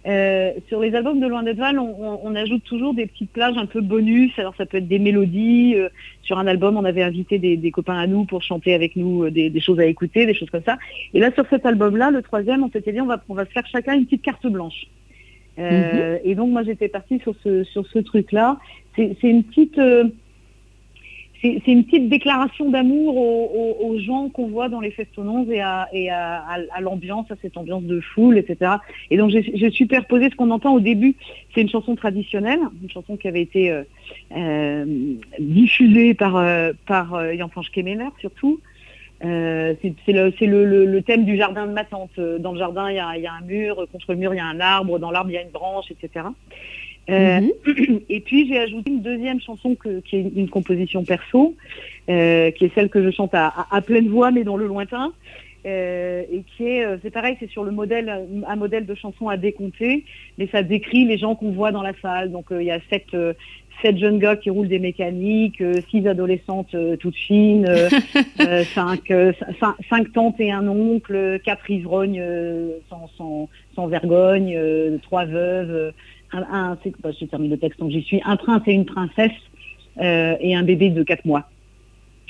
Euh, 0.04 0.50
sur 0.68 0.80
les 0.80 0.94
albums 0.96 1.20
de 1.20 1.26
Loin 1.28 1.44
Val, 1.52 1.78
on, 1.78 1.94
on, 1.96 2.20
on 2.24 2.34
ajoute 2.34 2.64
toujours 2.64 2.92
des 2.92 3.06
petites 3.06 3.30
plages 3.30 3.56
un 3.56 3.66
peu 3.66 3.80
bonus. 3.80 4.32
Alors 4.36 4.54
ça 4.56 4.66
peut 4.66 4.78
être 4.78 4.88
des 4.88 4.98
mélodies. 4.98 5.74
euh, 5.76 5.88
sur 6.22 6.38
un 6.38 6.46
album, 6.46 6.76
on 6.76 6.84
avait 6.84 7.02
invité 7.02 7.38
des, 7.38 7.56
des 7.56 7.70
copains 7.70 7.98
à 7.98 8.06
nous 8.06 8.24
pour 8.24 8.42
chanter 8.42 8.74
avec 8.74 8.96
nous 8.96 9.24
euh, 9.24 9.30
des, 9.30 9.48
des 9.50 9.60
choses 9.60 9.78
à 9.78 9.86
écouter, 9.86 10.26
des 10.26 10.34
choses 10.34 10.50
comme 10.50 10.64
ça. 10.64 10.78
Et 11.14 11.20
là, 11.20 11.30
sur 11.32 11.46
cet 11.48 11.64
album-là, 11.66 12.10
le 12.10 12.22
troisième, 12.22 12.64
on 12.64 12.70
s'était 12.70 12.92
dit, 12.92 13.00
on 13.00 13.06
va, 13.06 13.22
on 13.28 13.34
va 13.34 13.44
se 13.44 13.50
faire 13.50 13.66
chacun 13.66 13.94
une 13.94 14.04
petite 14.06 14.22
carte 14.22 14.46
blanche. 14.46 14.86
Euh, 15.58 16.18
Et 16.24 16.34
donc 16.34 16.50
moi, 16.50 16.62
j'étais 16.64 16.88
partie 16.88 17.18
sur 17.20 17.34
ce 17.44 17.62
sur 17.64 17.86
ce 17.86 17.98
truc-là. 17.98 18.58
C'est, 18.96 19.16
une 19.22 19.44
petite 19.44 19.78
c'est 21.42 21.72
une 21.72 21.84
petite 21.84 22.08
déclaration 22.08 22.70
d'amour 22.70 23.16
aux, 23.16 23.98
gens 23.98 24.28
qu'on 24.28 24.46
voit 24.46 24.68
dans 24.68 24.80
les 24.80 24.92
festonnons 24.92 25.46
et 25.50 25.60
à, 25.60 25.88
et 25.92 26.08
à, 26.08 26.56
l'ambiance, 26.80 27.30
à 27.30 27.34
cette 27.42 27.56
ambiance 27.56 27.82
de 27.82 28.00
foule, 28.00 28.38
etc. 28.38 28.76
Et 29.10 29.16
donc 29.16 29.30
j'ai 29.30 29.70
superposé 29.70 30.30
ce 30.30 30.36
qu'on 30.36 30.50
entend 30.50 30.74
au 30.74 30.80
début. 30.80 31.16
C'est 31.54 31.62
une 31.62 31.68
chanson 31.68 31.96
traditionnelle, 31.96 32.60
une 32.82 32.90
chanson 32.90 33.16
qui 33.16 33.26
avait 33.26 33.42
été 33.42 33.70
euh, 33.70 33.82
euh, 34.36 35.14
diffusée 35.40 36.14
par 36.14 36.36
euh, 36.36 36.72
par 36.86 37.14
euh, 37.14 37.34
Kemeler 37.72 38.08
surtout. 38.20 38.60
C'est 39.20 39.94
le, 40.08 41.00
thème 41.00 41.24
du 41.24 41.36
jardin 41.36 41.66
de 41.66 41.72
ma 41.72 41.84
tante. 41.84 42.18
Dans 42.18 42.52
le 42.52 42.58
jardin, 42.58 42.90
il 42.90 42.96
y 42.96 43.18
il 43.18 43.22
y 43.22 43.26
a 43.26 43.32
un 43.32 43.40
mur, 43.40 43.86
contre 43.92 44.12
le 44.12 44.16
mur, 44.16 44.34
il 44.34 44.38
y 44.38 44.40
a 44.40 44.46
un 44.46 44.60
arbre, 44.60 44.98
dans 44.98 45.10
l'arbre, 45.10 45.30
il 45.30 45.34
y 45.34 45.38
a 45.38 45.42
une 45.42 45.50
branche, 45.50 45.90
etc. 45.90 46.26
Euh, 47.10 47.40
et 48.08 48.20
puis 48.20 48.46
j'ai 48.48 48.58
ajouté 48.58 48.90
une 48.90 49.02
deuxième 49.02 49.40
chanson 49.40 49.74
que, 49.74 50.00
qui 50.00 50.16
est 50.16 50.32
une 50.36 50.48
composition 50.48 51.04
perso, 51.04 51.54
euh, 52.08 52.50
qui 52.52 52.66
est 52.66 52.74
celle 52.74 52.88
que 52.88 53.02
je 53.02 53.10
chante 53.10 53.34
à, 53.34 53.46
à- 53.48 53.76
à 53.76 53.80
pleine 53.80 54.08
voix 54.08 54.30
mais 54.30 54.44
dans 54.44 54.56
le 54.56 54.66
lointain. 54.66 55.12
Euh, 55.64 56.22
et 56.32 56.42
qui 56.56 56.64
est, 56.66 56.84
c'est 57.02 57.10
pareil, 57.12 57.36
c'est 57.38 57.48
sur 57.48 57.62
le 57.62 57.70
modèle, 57.70 58.12
un 58.48 58.56
modèle 58.56 58.84
de 58.84 58.94
chanson 58.96 59.28
à 59.28 59.36
décompter, 59.36 60.04
mais 60.36 60.48
ça 60.50 60.64
décrit 60.64 61.04
les 61.04 61.18
gens 61.18 61.36
qu'on 61.36 61.52
voit 61.52 61.70
dans 61.70 61.82
la 61.82 61.92
salle. 62.02 62.32
Donc 62.32 62.46
il 62.50 62.62
y 62.64 62.70
a 62.72 62.80
sept, 62.90 63.06
sept 63.80 63.96
jeunes 63.96 64.18
gars 64.18 64.34
qui 64.34 64.50
roulent 64.50 64.66
des 64.66 64.80
mécaniques, 64.80 65.62
six 65.88 66.06
adolescentes 66.08 66.74
toutes 66.98 67.14
fines, 67.16 67.66
cinq, 68.74 69.08
cin- 69.08 69.74
cinq 69.88 70.12
tantes 70.12 70.40
et 70.40 70.50
un 70.50 70.66
oncle, 70.66 71.40
quatre 71.44 71.70
ivrognes 71.70 72.22
sans, 72.88 73.08
sans, 73.16 73.48
sans 73.76 73.86
vergogne, 73.86 74.58
trois 75.02 75.26
veuves, 75.26 75.92
un, 76.32 76.42
un 76.52 76.78
c'est, 76.82 76.92
bah, 77.02 77.10
je 77.18 77.24
termine 77.26 77.50
le 77.50 77.58
texte 77.58 77.78
donc 77.80 77.90
j'y 77.90 78.02
suis, 78.02 78.20
un 78.24 78.36
prince 78.36 78.62
et 78.66 78.72
une 78.72 78.84
princesse 78.86 79.30
euh, 80.00 80.34
et 80.40 80.54
un 80.54 80.62
bébé 80.62 80.90
de 80.90 81.02
quatre 81.02 81.24
mois. 81.24 81.48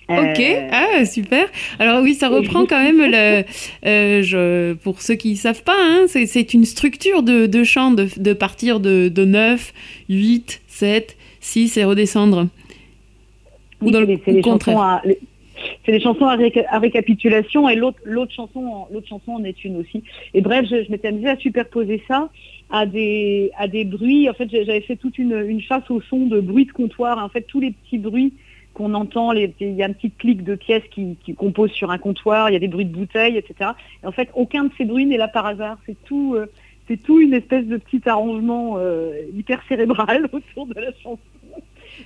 Ok, 0.08 0.40
Euh, 0.40 0.68
ah 0.72 1.04
super. 1.06 1.46
Alors 1.78 2.02
oui, 2.02 2.14
ça 2.14 2.28
reprend 2.28 2.66
quand 2.66 2.82
même 2.82 2.98
le. 2.98 3.44
euh, 3.86 4.22
je, 4.22 4.72
pour 4.74 5.00
ceux 5.00 5.14
qui 5.14 5.30
ne 5.30 5.36
savent 5.36 5.62
pas, 5.62 5.76
hein, 5.78 6.04
c'est, 6.08 6.26
c'est 6.26 6.52
une 6.54 6.64
structure 6.64 7.22
de, 7.22 7.46
de 7.46 7.62
chant 7.64 7.92
de, 7.92 8.08
de 8.16 8.32
partir 8.32 8.80
de, 8.80 9.08
de 9.08 9.24
9, 9.24 9.72
8, 10.08 10.60
7, 10.66 11.16
6 11.40 11.76
et 11.76 11.84
redescendre. 11.84 12.48
Ou 13.80 13.90
dans 13.90 14.00
c'est 14.00 14.06
le 14.06 14.12
les- 14.12 14.22
c'est 14.24 14.32
les 14.32 14.42
contraire. 14.42 14.74
chansons 14.76 14.84
à, 14.86 15.02
les- 15.04 15.18
c'est 15.84 15.92
des 15.92 16.00
chansons 16.00 16.26
à, 16.26 16.36
réca- 16.36 16.66
à 16.68 16.78
récapitulation 16.78 17.68
et 17.68 17.76
l'autre 17.76 18.32
chanson 18.34 18.86
chanson 19.08 19.32
en 19.32 19.44
est 19.44 19.64
une 19.64 19.78
aussi. 19.78 20.02
Et 20.34 20.40
bref, 20.40 20.66
je, 20.68 20.90
m'étais 20.90 21.08
amusée 21.08 21.28
à 21.28 21.36
superposer 21.36 22.02
ça 22.08 22.30
à 22.70 22.86
des 22.86 23.50
à 23.58 23.68
des 23.68 23.84
bruits. 23.84 24.28
En 24.28 24.34
fait, 24.34 24.48
j'avais 24.50 24.80
fait 24.80 24.96
toute 24.96 25.18
une, 25.18 25.60
chasse 25.60 25.90
au 25.90 26.00
son 26.00 26.26
de 26.26 26.40
bruits 26.40 26.66
de 26.66 26.72
comptoir. 26.72 27.22
En 27.22 27.28
fait, 27.28 27.42
tous 27.42 27.60
les 27.60 27.70
petits 27.70 27.98
bruits 27.98 28.34
qu'on 28.74 28.94
entend, 28.94 29.32
il 29.32 29.52
y 29.60 29.82
a 29.82 29.86
un 29.86 29.92
petit 29.92 30.10
clic 30.10 30.42
de 30.44 30.54
pièces 30.54 30.84
qui, 30.90 31.16
composent 31.36 31.72
sur 31.72 31.90
un 31.90 31.98
comptoir, 31.98 32.48
il 32.48 32.54
y 32.54 32.56
a 32.56 32.58
des 32.58 32.68
bruits 32.68 32.86
de 32.86 32.94
bouteilles, 32.94 33.36
etc. 33.36 33.72
Et 34.02 34.06
en 34.06 34.12
fait, 34.12 34.30
aucun 34.34 34.64
de 34.64 34.70
ces 34.78 34.86
bruits 34.86 35.04
n'est 35.04 35.18
là 35.18 35.28
par 35.28 35.46
hasard. 35.46 35.78
C'est 35.86 35.96
tout. 36.04 36.34
euh, 36.34 36.46
tout 37.04 37.20
une 37.20 37.34
espèce 37.34 37.66
de 37.66 37.78
petit 37.78 38.06
arrangement 38.06 38.74
euh, 38.76 39.12
hyper 39.34 39.62
cérébral 39.68 40.28
autour 40.32 40.66
de 40.66 40.80
la 40.80 40.92
chanson. 41.02 41.18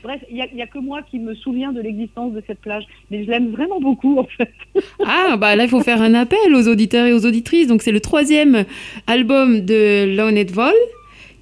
Bref, 0.02 0.20
il 0.30 0.36
n'y 0.36 0.62
a, 0.62 0.66
que 0.66 0.78
moi 0.78 1.00
qui 1.02 1.18
me 1.18 1.34
souviens 1.34 1.72
de 1.72 1.80
l'existence 1.80 2.32
de 2.32 2.42
cette 2.46 2.60
plage. 2.60 2.84
Mais 3.10 3.24
je 3.24 3.30
l'aime 3.30 3.50
vraiment 3.50 3.80
beaucoup, 3.80 4.18
en 4.18 4.24
fait. 4.24 4.52
Ah, 5.04 5.36
bah 5.36 5.56
là, 5.56 5.64
il 5.64 5.70
faut 5.70 5.82
faire 5.82 6.02
un 6.02 6.14
appel 6.14 6.54
aux 6.54 6.68
auditeurs 6.68 7.06
et 7.06 7.12
aux 7.12 7.26
auditrices. 7.26 7.68
Donc, 7.68 7.82
c'est 7.82 7.92
le 7.92 8.00
troisième 8.00 8.64
album 9.06 9.60
de 9.60 10.16
Lonet 10.16 10.44
Vol 10.44 10.74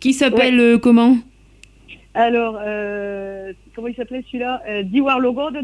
qui 0.00 0.12
s'appelle 0.12 0.60
euh, 0.60 0.78
comment? 0.78 1.16
Alors, 2.14 2.58
euh, 2.62 3.52
comment 3.74 3.88
il 3.88 3.94
s'appelait 3.94 4.22
celui-là? 4.26 4.62
Die 4.84 5.00
Warlogo 5.00 5.50
de. 5.50 5.60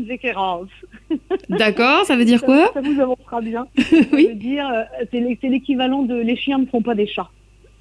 D'accord, 1.48 2.04
ça 2.04 2.16
veut 2.16 2.24
dire 2.24 2.42
quoi? 2.42 2.70
Ça 2.72 2.80
vous 2.80 3.00
avancera 3.00 3.40
bien. 3.40 3.66
Oui. 4.12 4.24
Ça 4.24 4.28
veut 4.28 4.34
dire, 4.34 4.68
euh, 4.68 5.04
c'est 5.12 5.48
l'équivalent 5.48 6.02
de 6.02 6.14
Les 6.14 6.36
chiens 6.36 6.58
ne 6.58 6.66
font 6.66 6.82
pas 6.82 6.94
des 6.94 7.06
chats. 7.06 7.30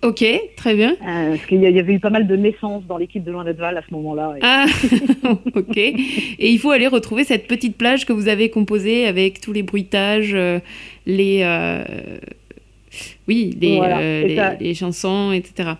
Ok, 0.01 0.23
très 0.55 0.75
bien. 0.75 0.91
Euh, 1.05 1.31
parce 1.35 1.45
qu'il 1.45 1.59
y, 1.61 1.65
avait 1.77 1.93
eu 1.93 1.99
pas 1.99 2.09
mal 2.09 2.25
de 2.25 2.35
naissances 2.37 2.85
dans 2.85 2.97
l'équipe 2.97 3.21
de 3.23 3.31
Loin 3.31 3.43
d'Etval 3.43 3.77
à 3.77 3.81
ce 3.87 3.93
moment-là. 3.93 4.35
Et- 4.37 4.39
Ah, 4.43 4.65
ok. 5.55 5.75
Et 5.77 5.93
il 6.39 6.57
faut 6.57 6.71
aller 6.71 6.87
retrouver 6.87 7.25
cette 7.25 7.47
petite 7.47 7.77
plage 7.77 8.05
que 8.05 8.13
vous 8.13 8.29
avez 8.29 8.49
composée 8.49 9.05
avec 9.07 9.41
tous 9.41 9.51
les 9.51 9.61
bruitages, 9.63 10.33
euh, 10.33 10.59
les, 11.05 11.41
euh, 11.43 11.83
oui, 13.27 13.57
les, 13.59 13.75
Voilà. 13.75 13.99
les, 14.01 14.35
ça- 14.37 14.53
les 14.55 14.73
chansons, 14.73 15.33
etc. 15.33 15.71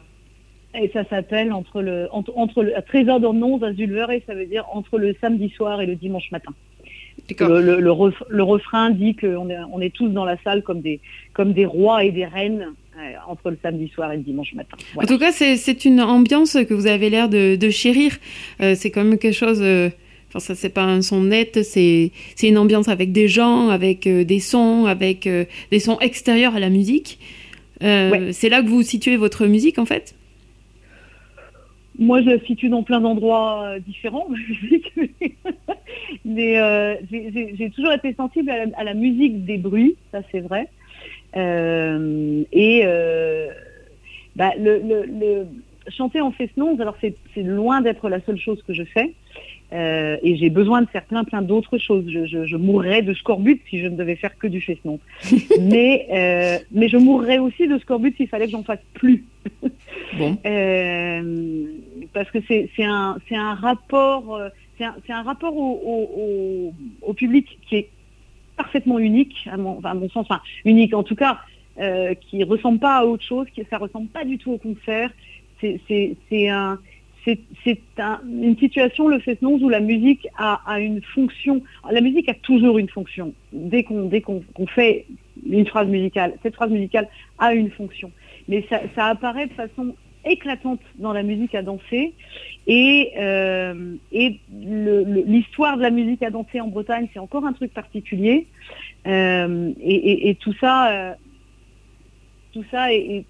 Et 0.80 0.90
ça 0.94 1.04
s'appelle 1.10 1.52
entre 1.54 1.82
le 1.82 2.08
entre, 2.12 2.32
entre 2.38 2.62
le 2.62 2.74
Trésor 2.88 3.20
d'Ornons 3.22 3.64
à 3.64 3.74
Zulver 3.74 4.06
et 4.12 4.22
ça 4.28 4.36
veut 4.36 4.46
dire 4.46 4.66
entre 4.74 4.98
le 5.00 5.16
samedi 5.20 5.50
soir 5.50 5.82
et 5.82 5.86
le 5.86 5.96
dimanche 5.96 6.30
matin. 6.32 6.54
Le, 7.40 7.62
le- 7.62 7.80
le 7.80 7.92
ref- 7.92 8.24
le 8.28 8.44
refrain 8.44 8.90
dit 8.90 9.16
qu'on 9.16 9.50
est, 9.50 9.58
on 9.72 9.82
est 9.82 9.94
tous 9.94 10.10
dans 10.10 10.26
la 10.26 10.36
salle 10.44 10.62
comme 10.62 10.82
des, 10.82 11.00
comme 11.34 11.54
des 11.54 11.66
rois 11.66 12.04
et 12.04 12.12
des 12.12 12.26
reines 12.26 12.68
entre 13.28 13.50
le 13.52 13.58
samedi 13.62 13.88
soir 13.90 14.12
et 14.12 14.18
le 14.18 14.24
dimanche 14.24 14.54
matin. 14.54 14.78
En 14.98 15.06
tout 15.06 15.18
cas, 15.18 15.32
c'est 15.32 15.86
une 15.86 16.02
ambiance 16.02 16.58
que 16.68 16.74
vous 16.74 16.88
avez 16.88 17.10
l'air 17.10 17.30
de, 17.30 17.56
de 17.56 17.70
chérir. 17.70 18.18
Euh, 18.62 18.76
c'est 18.76 18.92
quand 18.92 19.04
même 19.04 19.18
quelque 19.18 19.36
chose. 19.36 19.60
euh, 19.62 19.90
Enfin, 20.30 20.40
ça, 20.40 20.54
c'est 20.54 20.70
pas 20.70 20.84
un 20.84 21.02
son 21.02 21.24
net, 21.24 21.58
c'est 21.64 22.12
une 22.44 22.60
ambiance 22.60 22.88
avec 22.88 23.12
des 23.12 23.28
gens, 23.28 23.70
avec 23.70 24.06
euh, 24.06 24.24
des 24.24 24.40
sons, 24.40 24.86
avec 24.86 25.26
euh, 25.26 25.46
des 25.72 25.80
sons 25.80 25.98
extérieurs 26.02 26.54
à 26.56 26.60
la 26.60 26.70
musique. 26.70 27.18
Euh, 27.82 28.12
Ouais. 28.12 28.32
C'est 28.34 28.50
là 28.50 28.62
que 28.62 28.68
vous 28.68 28.84
situez 28.84 29.18
votre 29.18 29.48
musique, 29.48 29.80
en 29.80 29.86
fait? 29.86 30.14
Moi, 31.98 32.22
je 32.22 32.30
la 32.30 32.40
situe 32.46 32.70
dans 32.70 32.84
plein 32.84 33.02
d'endroits 33.02 33.64
euh, 33.66 33.80
différents, 33.80 34.28
mais 36.26 36.60
euh, 36.60 36.96
j'ai- 37.12 37.72
toujours 37.76 37.94
été 37.94 38.14
sensible 38.14 38.50
à 38.52 38.66
la, 38.66 38.72
à 38.78 38.84
la 38.84 38.94
musique 38.94 39.46
des 39.46 39.58
bruits, 39.58 39.96
ça 40.12 40.20
c'est 40.32 40.40
vrai. 40.42 40.68
Euh, 41.36 42.44
et 42.52 42.82
euh, 42.86 43.48
bah, 44.36 44.52
le, 44.58 44.80
le- 44.80 45.06
le- 45.06 45.48
chanter 45.90 46.22
en 46.22 46.32
fest-noz, 46.32 46.80
alors 46.82 46.98
c'est 47.02 47.16
loin 47.44 47.82
d'être 47.82 48.10
la 48.10 48.20
seule 48.22 48.40
chose 48.40 48.62
que 48.68 48.74
je 48.74 48.84
fais. 48.84 49.14
Euh, 49.72 50.18
et 50.24 50.36
j'ai 50.36 50.50
besoin 50.50 50.82
de 50.82 50.88
faire 50.90 51.04
plein 51.06 51.24
plein 51.24 51.44
d'autres 51.44 51.78
choses. 51.78 52.04
Je, 52.08 52.26
je, 52.26 52.46
je 52.46 52.56
mourrais 52.56 53.04
de 53.04 53.14
scorbut 53.14 53.62
si 53.70 53.80
je 53.80 53.86
ne 53.88 53.96
devais 53.96 54.16
faire 54.16 54.36
que 54.38 54.48
du 54.48 54.62
fest-noz. 54.62 54.98
mais, 55.60 56.08
euh, 56.12 56.58
mais 56.72 56.90
je 56.90 56.98
mourrais 56.98 57.38
aussi 57.38 57.68
de 57.68 57.78
scorbut 57.78 58.16
s'il 58.18 58.28
fallait 58.28 58.46
que 58.46 58.52
j'en 58.52 58.64
fasse 58.64 58.84
plus. 58.94 59.26
Bon. 60.18 60.36
Euh, 60.44 61.66
parce 62.14 62.32
que 62.32 62.40
c'est 62.48 62.68
un, 62.84 63.18
un 63.32 63.54
rapport, 63.54 64.42
c'est 64.78 65.14
un, 65.14 65.22
rapport 65.22 65.56
au, 65.56 65.80
au, 65.84 66.20
au- 66.20 66.74
au 67.10 67.14
public 67.14 67.46
qui 67.68 67.76
est 67.76 67.90
parfaitement 68.60 69.00
unique, 69.00 69.48
à 69.50 69.58
mon, 69.58 69.78
enfin, 69.78 69.96
sens, 70.14 70.28
enfin 70.30 70.42
unique 70.66 70.94
en 70.94 71.04
tout 71.04 71.16
cas, 71.16 71.40
euh, 71.80 72.14
qui 72.14 72.44
ressemble 72.44 72.80
pas 72.80 72.98
à 72.98 73.06
autre 73.06 73.24
chose, 73.24 73.48
qui 73.54 73.64
ça 73.70 73.78
ressemble 73.78 74.10
pas 74.10 74.26
du 74.26 74.38
tout 74.38 74.52
au 74.52 74.58
concert. 74.58 75.10
C'est 75.62 76.50
un 76.50 76.80
une 77.28 78.58
situation, 78.58 79.08
le 79.08 79.20
fest-noz, 79.20 79.62
où 79.62 79.70
la 79.70 79.80
musique 79.80 80.28
a, 80.38 80.80
une 80.80 81.02
fonction. 81.02 81.62
La 81.90 82.02
musique 82.02 82.28
a 82.30 82.34
toujours 82.34 82.78
une 82.78 82.90
fonction. 82.90 83.34
Dès 83.54 83.84
qu'on 83.84 84.10
qu'on 84.10 84.42
qu'on 84.54 84.68
fait 84.68 85.06
une 85.46 85.68
phrase 85.68 85.88
musicale, 85.88 86.34
cette 86.44 86.56
phrase 86.56 86.72
musicale 86.72 87.08
a 87.38 87.54
une 87.54 87.72
fonction. 87.72 88.12
Mais 88.48 88.66
ça 88.96 89.06
apparaît 89.06 89.48
de 89.48 89.54
façon 89.54 89.96
éclatante 90.26 90.82
dans 90.96 91.14
la 91.14 91.24
musique 91.24 91.56
à 91.56 91.62
danser. 91.62 92.14
Et, 92.68 93.12
euh, 93.18 93.96
et 94.12 94.40
l'histoire 94.52 95.78
de 95.78 95.82
la 95.82 95.90
musique 95.90 96.22
à 96.24 96.30
danser 96.30 96.62
en 96.62 96.68
Bretagne, 96.68 97.08
c'est 97.14 97.20
encore 97.20 97.46
un 97.46 97.54
truc 97.54 97.74
particulier. 97.74 98.48
Euh, 99.08 99.72
et, 99.82 100.36
tout 100.40 100.54
ça, 100.60 100.92
euh, 100.92 101.14
tout 102.54 102.66
ça 102.70 102.94
est- 102.94 103.26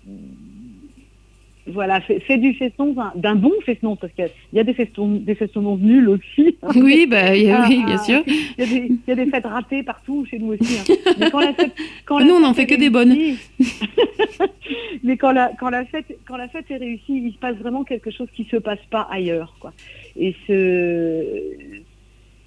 voilà, 1.70 2.02
fait 2.02 2.38
du 2.38 2.54
feston, 2.54 2.96
d'un- 3.16 3.36
bon 3.36 3.52
feston, 3.66 3.96
parce 3.96 4.12
qu'il 4.14 4.30
y 4.54 4.60
a 4.60 4.64
des 4.64 4.74
festons, 4.74 5.08
des 5.08 5.36
festons 5.36 5.78
nuls 5.78 6.10
aussi. 6.10 6.58
Oui, 6.76 7.06
bah, 7.08 7.36
y 7.36 7.50
a- 7.50 7.64
Ah, 7.64 7.68
oui, 7.70 7.84
bien 7.86 7.96
ah, 8.00 8.04
sûr. 8.04 8.24
Il 8.28 8.34
y, 8.58 8.64
a 8.64 8.66
des, 8.66 8.88
il 8.88 9.00
y 9.08 9.12
a 9.12 9.16
des 9.16 9.26
fêtes 9.26 9.46
ratées 9.46 9.84
partout 9.84 10.26
chez 10.30 10.40
nous 10.40 10.54
aussi. 10.54 10.78
hein. 10.80 10.96
Mais 11.20 11.30
quand 11.30 11.40
la 11.40 11.54
fête, 11.54 11.72
quand 12.06 12.20
la 12.20 12.26
Nous, 12.26 12.34
on 12.34 12.44
en 12.44 12.54
fête 12.54 12.70
fait 12.70 12.76
que 12.76 12.80
des 12.80 12.90
bonnes. 12.90 13.16
Mais 15.04 15.18
quand 15.18 15.32
la, 15.32 15.52
quand, 15.60 15.70
la 15.70 15.86
fête, 15.86 16.06
quand 16.28 16.38
la 16.38 16.48
fête 16.48 16.66
est 16.70 16.78
réussie, 16.78 17.24
il 17.26 17.32
se 17.34 17.38
passe 17.38 17.56
vraiment 17.58 17.84
quelque 17.84 18.12
chose 18.12 18.28
qui 18.36 18.44
se 18.46 18.58
passe 18.58 18.80
pas 18.90 19.08
ailleurs. 19.12 19.56
Quoi. 19.60 19.74
Et 20.18 20.36
ce, 20.48 21.24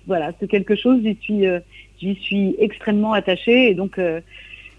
voilà, 0.07 0.33
c'est 0.39 0.49
quelque 0.49 0.75
chose, 0.77 1.01
j'y 1.03 1.17
suis, 1.21 1.47
euh, 1.47 1.61
j'y 2.01 2.15
suis 2.17 2.55
extrêmement 2.59 3.13
attachée. 3.13 3.71
Et 3.71 3.75
donc, 3.75 3.99
euh, 3.99 4.21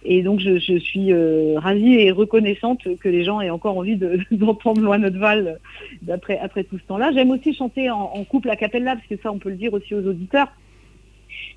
et 0.06 0.22
donc 0.22 0.40
je, 0.40 0.78
suis 0.80 1.14
euh, 1.14 1.54
ravie 1.58 1.96
et 1.96 2.12
reconnaissante 2.12 2.82
que 3.00 3.10
les 3.10 3.24
gens 3.24 3.42
aient 3.42 3.50
encore 3.50 3.78
envie 3.78 3.96
de- 3.96 4.20
d'entendre 4.32 4.82
Loin 4.82 4.98
notre 4.98 5.18
Val 5.18 5.60
d'après 6.02 6.38
après 6.40 6.64
tout 6.64 6.78
ce 6.78 6.84
temps-là. 6.84 7.12
J'aime 7.14 7.32
aussi 7.32 7.54
chanter 7.54 7.90
en, 7.90 8.24
couple 8.26 8.50
a 8.50 8.56
cappella, 8.56 8.96
parce 8.96 9.08
que 9.08 9.18
ça, 9.18 9.32
on 9.32 9.40
peut 9.40 9.50
le 9.50 9.56
dire 9.56 9.74
aussi 9.74 9.96
aux 9.96 10.06
auditeurs. 10.06 10.48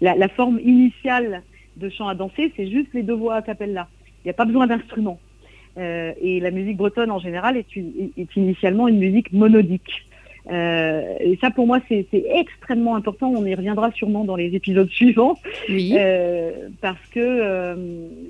La, 0.00 0.28
forme 0.28 0.60
initiale 0.60 1.42
de 1.76 1.88
chant 1.88 2.08
à 2.08 2.14
danser, 2.14 2.52
c'est 2.56 2.68
juste 2.68 2.88
les 2.94 3.02
deux 3.02 3.14
voix 3.14 3.36
a 3.36 3.42
cappella. 3.42 3.88
Il 4.24 4.28
n'y 4.28 4.30
a 4.30 4.34
pas 4.34 4.44
besoin 4.44 4.66
d'instruments. 4.66 5.18
Euh, 5.78 6.12
et 6.20 6.40
la 6.40 6.50
musique 6.50 6.76
bretonne, 6.76 7.10
en 7.10 7.18
général, 7.18 7.56
est 7.56 8.36
initialement 8.36 8.88
une 8.88 8.98
musique 8.98 9.32
monodique. 9.32 10.05
Euh, 10.50 11.14
et 11.20 11.36
ça, 11.40 11.50
pour 11.50 11.66
moi, 11.66 11.80
c'est 11.88 12.06
extrêmement 12.12 12.94
important. 12.96 13.32
On 13.36 13.44
y 13.46 13.54
reviendra 13.54 13.90
sûrement 13.92 14.24
dans 14.24 14.36
les 14.36 14.54
épisodes 14.54 14.88
suivants. 15.00 15.38
Oui. 15.68 15.94
Euh, 15.98 16.52
parce 16.80 17.04
que 17.10 17.20
euh, 17.20 17.74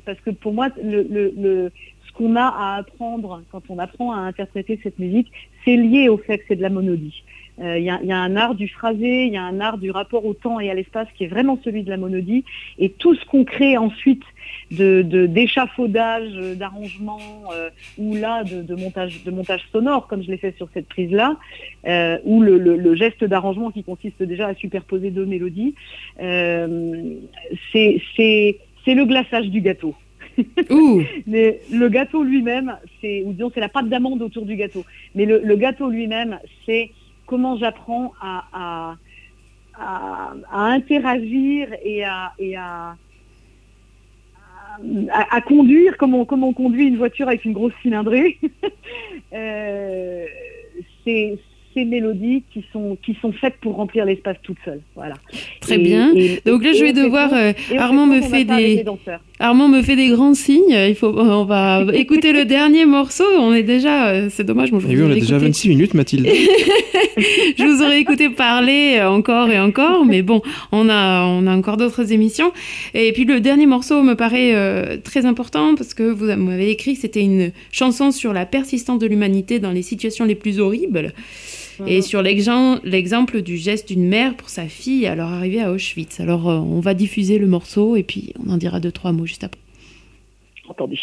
parce 0.04 0.20
que 0.20 0.30
pour 0.30 0.52
moi 0.54 0.68
le, 0.82 1.02
le, 1.10 1.32
le- 1.36 1.72
ce 2.06 2.12
qu'on 2.12 2.36
a 2.36 2.44
à 2.46 2.76
apprendre 2.78 3.42
quand 3.52 3.62
on 3.68 3.78
apprend 3.78 4.12
à 4.12 4.18
interpréter 4.20 4.80
cette 4.82 4.98
musique, 4.98 5.30
c'est 5.64 5.76
lié 5.76 6.08
au 6.08 6.16
fait 6.16 6.38
que 6.38 6.44
c'est 6.48 6.56
de 6.56 6.62
la 6.62 6.70
monodie. 6.70 7.22
Euh, 7.60 7.78
y, 7.78 7.82
il 8.02 8.08
y 8.08 8.12
a 8.12 8.18
un 8.18 8.36
art 8.36 8.54
du 8.54 8.68
phrasé, 8.68 9.24
il 9.26 9.32
y 9.32 9.36
a 9.36 9.42
un 9.42 9.60
art 9.60 9.76
du 9.78 9.90
rapport 9.90 10.24
au 10.24 10.32
temps 10.34 10.58
et 10.60 10.70
à 10.70 10.74
l'espace 10.74 11.08
qui 11.16 11.24
est 11.24 11.28
vraiment 11.28 11.58
celui 11.64 11.82
de 11.82 11.90
la 11.90 11.96
monodie. 11.98 12.44
Et 12.78 12.88
tout 12.90 13.14
ce 13.14 13.24
qu'on 13.26 13.44
crée 13.44 13.76
ensuite 13.76 14.22
de 14.70 15.02
de- 15.02 15.26
d'échafaudage, 15.26 16.30
euh, 16.34 16.54
d'arrangement 16.54 17.18
euh, 17.52 17.70
ou 17.98 18.14
là 18.14 18.44
de, 18.44 18.62
de 18.62 18.74
montage 18.74 19.22
de 19.24 19.30
montage 19.30 19.62
sonore 19.72 20.06
comme 20.08 20.22
je 20.22 20.30
l'ai 20.30 20.36
fait 20.38 20.56
sur 20.56 20.68
cette 20.74 20.88
prise 20.88 21.10
là, 21.10 21.36
euh, 21.86 22.18
ou 22.24 22.40
le, 22.42 22.58
le- 22.58 22.76
le 22.76 22.94
geste 22.94 23.24
d'arrangement 23.24 23.70
qui 23.70 23.82
consiste 23.84 24.22
déjà 24.22 24.48
à 24.48 24.54
superposer 24.54 25.10
deux 25.10 25.26
mélodies. 25.26 25.74
Euh, 26.22 27.14
c'est 27.72 28.94
le 28.94 29.04
glaçage 29.04 29.48
du 29.48 29.60
gâteau. 29.60 29.94
Ouh, 30.70 31.02
Mais 31.26 31.60
le 31.72 31.88
gâteau 31.88 32.22
lui-même, 32.22 32.76
c'est 33.00 33.22
ou 33.24 33.32
disons 33.32 33.50
c'est 33.54 33.60
la 33.60 33.68
pâte 33.68 33.88
d'amande 33.88 34.20
autour 34.22 34.44
du 34.44 34.54
gâteau. 34.56 34.84
Mais 35.14 35.24
le, 35.24 35.40
le 35.42 35.56
gâteau 35.56 35.88
lui-même, 35.88 36.38
c'est 36.66 36.90
comment 37.26 37.56
j'apprends 37.56 38.12
à, 38.20 38.44
à, 38.52 38.96
à, 39.78 40.34
à 40.50 40.60
interagir 40.72 41.68
et 41.84 42.04
à, 42.04 42.32
et 42.38 42.56
à, 42.56 42.96
à, 45.10 45.40
conduire 45.40 45.96
comme 45.96 46.14
on, 46.14 46.24
comme 46.24 46.44
on 46.44 46.52
conduit 46.52 46.86
une 46.86 46.96
voiture 46.96 47.28
avec 47.28 47.44
une 47.44 47.52
grosse 47.52 47.72
cylindrée. 47.82 48.38
euh, 49.32 50.26
c'est 51.04 51.38
ces 51.76 51.84
mélodies 51.84 52.42
qui 52.52 52.64
sont 52.72 52.96
qui 53.04 53.14
sont 53.20 53.32
faites 53.32 53.54
pour 53.60 53.74
remplir 53.76 54.04
l'espace 54.06 54.36
toutes 54.42 54.56
seules. 54.64 54.80
Voilà. 54.94 55.14
très 55.60 55.74
Et- 55.74 55.78
bien. 55.78 56.12
et- 56.14 56.40
Donc 56.46 56.64
là, 56.64 56.72
je 56.72 56.82
vais 56.82 56.92
devoir. 56.94 57.30
euh, 57.34 57.52
Armand 57.78 58.06
me 58.06 58.20
fait 58.22 58.44
des. 58.44 58.82
Armand 59.38 59.68
me 59.68 59.82
fait 59.82 59.96
des 59.96 60.08
grands 60.08 60.32
signes. 60.34 60.74
Il 60.88 60.94
faut, 60.94 61.08
on 61.16 61.44
va 61.44 61.84
écouter 61.94 62.32
le 62.32 62.44
dernier 62.46 62.86
morceau. 62.86 63.24
On 63.38 63.52
est 63.52 63.62
déjà, 63.62 64.08
euh, 64.08 64.28
c'est 64.30 64.44
dommage. 64.44 64.72
Moi, 64.72 64.80
je 64.80 64.86
Et 64.86 64.94
vous 64.96 65.02
oui, 65.02 65.08
on 65.08 65.12
a 65.12 65.14
déjà 65.14 65.36
écouté- 65.36 65.46
26 65.50 65.68
minutes, 65.68 65.92
Mathilde. 65.94 66.26
je 67.58 67.64
vous 67.64 67.82
aurais 67.82 68.00
écouté 68.00 68.30
parler 68.30 69.00
encore 69.02 69.50
et 69.50 69.58
encore, 69.60 70.04
mais 70.06 70.22
bon, 70.22 70.40
on 70.72 70.88
a, 70.88 71.24
on 71.26 71.46
a 71.46 71.54
encore 71.54 71.76
d'autres 71.76 72.12
émissions. 72.12 72.52
Et 72.94 73.12
puis 73.12 73.24
le 73.24 73.40
dernier 73.40 73.66
morceau 73.66 74.02
me 74.02 74.14
paraît 74.14 74.54
euh, 74.54 74.96
très 75.02 75.26
important 75.26 75.74
parce 75.74 75.92
que 75.94 76.02
vous 76.04 76.26
m'avez 76.36 76.70
écrit 76.70 76.94
que 76.94 77.00
c'était 77.00 77.22
une 77.22 77.52
chanson 77.72 78.10
sur 78.12 78.32
la 78.32 78.46
persistance 78.46 78.98
de 78.98 79.06
l'humanité 79.06 79.58
dans 79.58 79.72
les 79.72 79.82
situations 79.82 80.24
les 80.24 80.34
plus 80.34 80.60
horribles 80.60 81.12
et 81.86 82.02
sur 82.02 82.22
l'exem- 82.22 82.80
l'exemple 82.84 83.42
du 83.42 83.56
geste 83.56 83.88
d'une 83.88 84.06
mère 84.06 84.34
pour 84.36 84.48
sa 84.48 84.66
fille 84.68 85.06
à 85.06 85.14
leur 85.14 85.28
arrivée 85.32 85.60
à 85.60 85.70
Auschwitz. 85.72 86.20
Alors 86.20 86.48
euh, 86.48 86.56
on 86.58 86.80
va 86.80 86.94
diffuser 86.94 87.38
le 87.38 87.46
morceau 87.46 87.96
et 87.96 88.02
puis 88.02 88.32
on 88.46 88.50
en 88.52 88.56
dira 88.56 88.80
deux, 88.80 88.92
trois 88.92 89.12
mots 89.12 89.26
juste 89.26 89.44
après. 89.44 89.60
Entendu. 90.68 90.98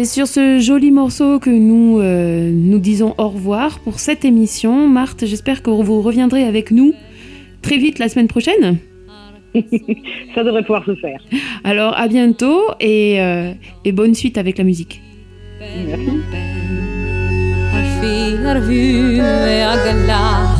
C'est 0.00 0.06
sur 0.06 0.26
ce 0.26 0.58
joli 0.60 0.92
morceau 0.92 1.38
que 1.38 1.50
nous 1.50 2.00
euh, 2.00 2.50
nous 2.50 2.78
disons 2.78 3.14
au 3.18 3.28
revoir 3.28 3.80
pour 3.80 4.00
cette 4.00 4.24
émission. 4.24 4.88
Marthe, 4.88 5.26
j'espère 5.26 5.62
que 5.62 5.68
vous 5.68 6.00
reviendrez 6.00 6.44
avec 6.44 6.70
nous 6.70 6.94
très 7.60 7.76
vite 7.76 7.98
la 7.98 8.08
semaine 8.08 8.26
prochaine. 8.26 8.78
Ça 10.34 10.42
devrait 10.42 10.62
pouvoir 10.62 10.86
se 10.86 10.94
faire. 10.94 11.20
Alors 11.64 11.94
à 11.98 12.08
bientôt 12.08 12.62
et, 12.80 13.20
euh, 13.20 13.52
et 13.84 13.92
bonne 13.92 14.14
suite 14.14 14.38
avec 14.38 14.56
la 14.56 14.64
musique. 14.64 15.02
Merci. 18.40 20.59